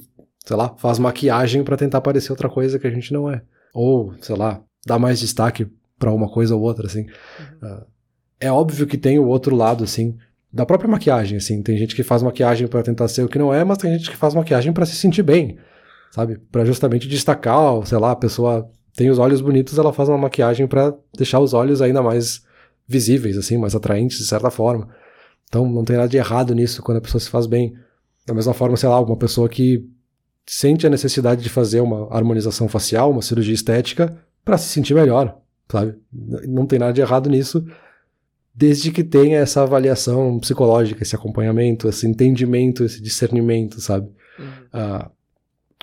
[0.45, 3.41] sei lá, faz maquiagem para tentar parecer outra coisa que a gente não é.
[3.74, 5.67] Ou, sei lá, dar mais destaque
[5.97, 7.01] para uma coisa ou outra, assim.
[7.61, 7.69] Uhum.
[7.69, 7.86] Uh,
[8.39, 10.17] é óbvio que tem o outro lado, assim,
[10.51, 11.61] da própria maquiagem, assim.
[11.61, 14.11] Tem gente que faz maquiagem para tentar ser o que não é, mas tem gente
[14.11, 15.57] que faz maquiagem para se sentir bem,
[16.11, 16.38] sabe?
[16.51, 20.67] Para justamente destacar, sei lá, a pessoa tem os olhos bonitos, ela faz uma maquiagem
[20.67, 22.43] para deixar os olhos ainda mais
[22.88, 24.89] visíveis, assim, mais atraentes de certa forma.
[25.47, 27.73] Então não tem nada de errado nisso quando a pessoa se faz bem.
[28.25, 29.88] Da mesma forma, sei lá, uma pessoa que
[30.45, 35.38] sente a necessidade de fazer uma harmonização facial, uma cirurgia estética, para se sentir melhor,
[35.72, 35.96] sabe?
[36.12, 37.66] Não tem nada de errado nisso,
[38.54, 44.08] desde que tenha essa avaliação psicológica, esse acompanhamento, esse entendimento, esse discernimento, sabe?
[44.38, 44.46] Uhum.
[44.74, 45.12] Uh,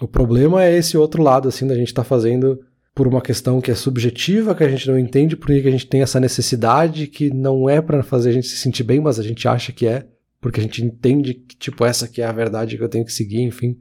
[0.03, 2.61] o problema é esse outro lado, assim, da gente estar tá fazendo
[2.95, 5.87] por uma questão que é subjetiva, que a gente não entende por que a gente
[5.87, 9.23] tem essa necessidade que não é para fazer a gente se sentir bem, mas a
[9.23, 10.07] gente acha que é,
[10.41, 13.13] porque a gente entende que, tipo, essa que é a verdade que eu tenho que
[13.13, 13.79] seguir, enfim.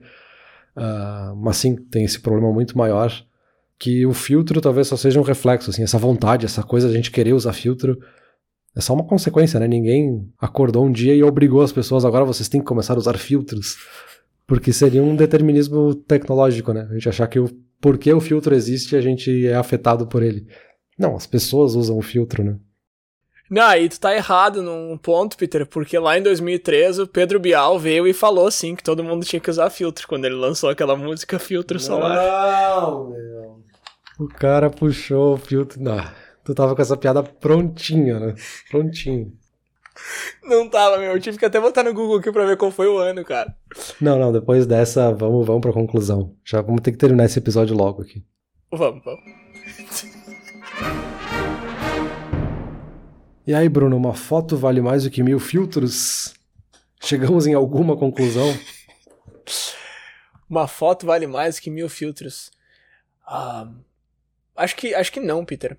[0.76, 3.12] Uh, mas sim, tem esse problema muito maior
[3.80, 6.98] que o filtro talvez só seja um reflexo, assim, essa vontade, essa coisa de a
[6.98, 7.98] gente querer usar filtro,
[8.76, 9.68] é só uma consequência, né?
[9.68, 13.18] Ninguém acordou um dia e obrigou as pessoas, agora vocês têm que começar a usar
[13.18, 13.78] filtros,
[14.46, 16.88] porque seria um determinismo tecnológico, né?
[16.90, 17.50] A gente achar que o
[17.80, 20.46] porquê o filtro existe, a gente é afetado por ele.
[20.98, 22.58] Não, as pessoas usam o filtro, né?
[23.50, 27.80] Não, aí tu tá errado num ponto, Peter, porque lá em 2013 o Pedro Bial
[27.80, 30.96] veio e falou assim que todo mundo tinha que usar filtro quando ele lançou aquela
[30.96, 32.16] música Filtro Solar.
[32.16, 33.59] Não, meu.
[34.20, 35.82] O cara puxou o filtro.
[35.82, 35.98] Não,
[36.44, 38.36] tu tava com essa piada prontinha, né?
[38.70, 39.32] Prontinho.
[40.44, 41.12] Não tava, meu.
[41.12, 43.56] Eu tive que até botar no Google aqui pra ver qual foi o ano, cara.
[44.00, 44.32] Não, não.
[44.32, 46.36] Depois dessa, vamos, vamos pra conclusão.
[46.44, 48.24] Já vamos ter que terminar esse episódio logo aqui.
[48.72, 49.24] Vamos, vamos.
[53.48, 56.34] E aí, Bruno, uma foto vale mais do que mil filtros?
[57.02, 58.48] Chegamos em alguma conclusão?
[60.50, 62.52] uma foto vale mais do que mil filtros.
[63.26, 63.68] Ah,
[64.60, 65.78] Acho que, acho que não, Peter.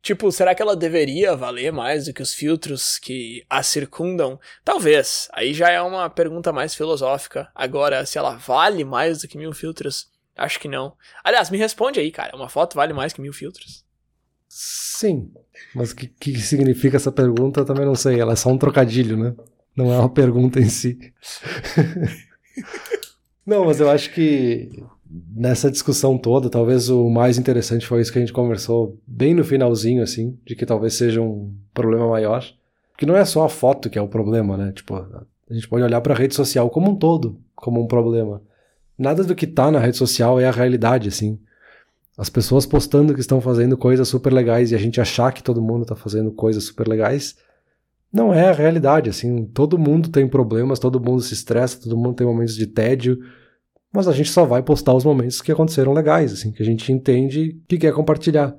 [0.00, 4.38] Tipo, será que ela deveria valer mais do que os filtros que a circundam?
[4.64, 5.28] Talvez.
[5.32, 7.50] Aí já é uma pergunta mais filosófica.
[7.52, 10.08] Agora, se ela vale mais do que mil filtros?
[10.36, 10.96] Acho que não.
[11.24, 12.36] Aliás, me responde aí, cara.
[12.36, 13.84] Uma foto vale mais que mil filtros?
[14.48, 15.32] Sim.
[15.74, 18.20] Mas o que, que significa essa pergunta eu também não sei.
[18.20, 19.34] Ela é só um trocadilho, né?
[19.74, 20.96] Não é uma pergunta em si.
[23.44, 24.70] não, mas eu acho que
[25.10, 29.44] nessa discussão toda, talvez o mais interessante foi isso que a gente conversou bem no
[29.44, 32.44] finalzinho, assim, de que talvez seja um problema maior.
[32.96, 34.72] Que não é só a foto que é o problema, né?
[34.72, 38.42] Tipo, a gente pode olhar para a rede social como um todo, como um problema.
[38.98, 41.38] Nada do que tá na rede social é a realidade, assim.
[42.16, 45.60] As pessoas postando que estão fazendo coisas super legais e a gente achar que todo
[45.60, 47.36] mundo tá fazendo coisas super legais,
[48.10, 49.44] não é a realidade, assim.
[49.44, 53.18] Todo mundo tem problemas, todo mundo se estressa, todo mundo tem momentos de tédio,
[53.92, 56.92] mas a gente só vai postar os momentos que aconteceram legais, assim, que a gente
[56.92, 58.56] entende que quer compartilhar.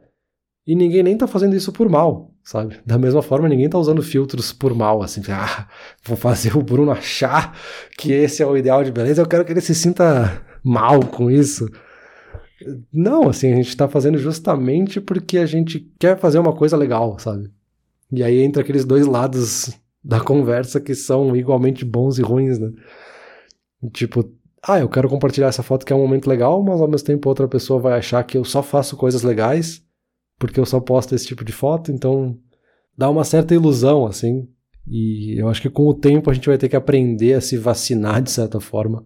[0.66, 2.78] E ninguém nem tá fazendo isso por mal, sabe?
[2.86, 5.68] Da mesma forma, ninguém tá usando filtros por mal, assim, ah,
[6.04, 7.58] vou fazer o Bruno achar
[7.98, 11.32] que esse é o ideal de beleza, eu quero que ele se sinta mal com
[11.32, 11.70] isso.
[12.92, 17.18] Não, assim, a gente tá fazendo justamente porque a gente quer fazer uma coisa legal,
[17.20, 17.50] sabe?
[18.12, 19.72] E aí entra aqueles dois lados
[20.04, 22.72] da conversa que são igualmente bons e ruins, né?
[23.94, 24.30] Tipo,
[24.68, 27.30] ah, eu quero compartilhar essa foto que é um momento legal, mas ao mesmo tempo
[27.30, 29.82] outra pessoa vai achar que eu só faço coisas legais
[30.38, 32.38] porque eu só posto esse tipo de foto, então
[32.96, 34.48] dá uma certa ilusão, assim.
[34.86, 37.58] E eu acho que com o tempo a gente vai ter que aprender a se
[37.58, 39.06] vacinar de certa forma,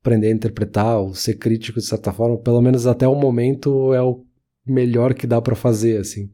[0.00, 4.02] aprender a interpretar, ou ser crítico de certa forma, pelo menos até o momento é
[4.02, 4.24] o
[4.66, 6.30] melhor que dá para fazer, assim.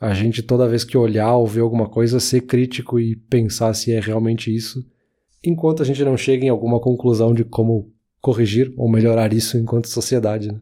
[0.00, 3.92] A gente toda vez que olhar ou ver alguma coisa ser crítico e pensar se
[3.92, 4.84] é realmente isso
[5.44, 9.88] enquanto a gente não chega em alguma conclusão de como corrigir ou melhorar isso enquanto
[9.88, 10.52] sociedade.
[10.52, 10.60] Né?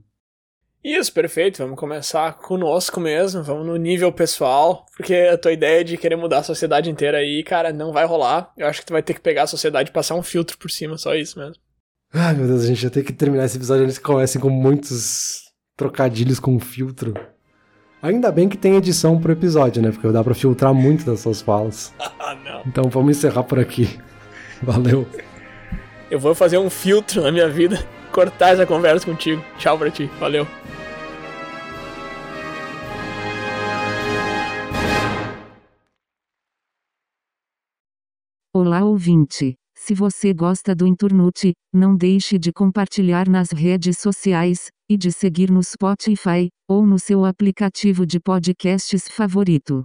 [0.82, 1.58] Isso, perfeito.
[1.58, 6.38] Vamos começar conosco mesmo, vamos no nível pessoal, porque a tua ideia de querer mudar
[6.38, 8.52] a sociedade inteira aí, cara, não vai rolar.
[8.56, 10.70] Eu acho que tu vai ter que pegar a sociedade e passar um filtro por
[10.70, 11.56] cima, só isso mesmo.
[12.12, 14.48] Ai, meu Deus, a gente vai ter que terminar esse episódio antes que comecem com
[14.48, 15.42] muitos
[15.76, 17.12] trocadilhos com filtro.
[18.00, 19.90] Ainda bem que tem edição pro episódio, né?
[19.90, 21.92] Porque dá pra filtrar muito das suas falas.
[21.98, 22.62] ah, não.
[22.66, 23.98] Então vamos encerrar por aqui.
[24.62, 25.06] Valeu.
[26.10, 27.76] Eu vou fazer um filtro na minha vida,
[28.12, 29.42] cortar essa conversa contigo.
[29.58, 30.06] Tchau pra ti.
[30.18, 30.46] Valeu.
[38.54, 39.54] Olá ouvinte.
[39.76, 45.50] Se você gosta do Inturnute, não deixe de compartilhar nas redes sociais e de seguir
[45.50, 49.84] no Spotify ou no seu aplicativo de podcasts favorito.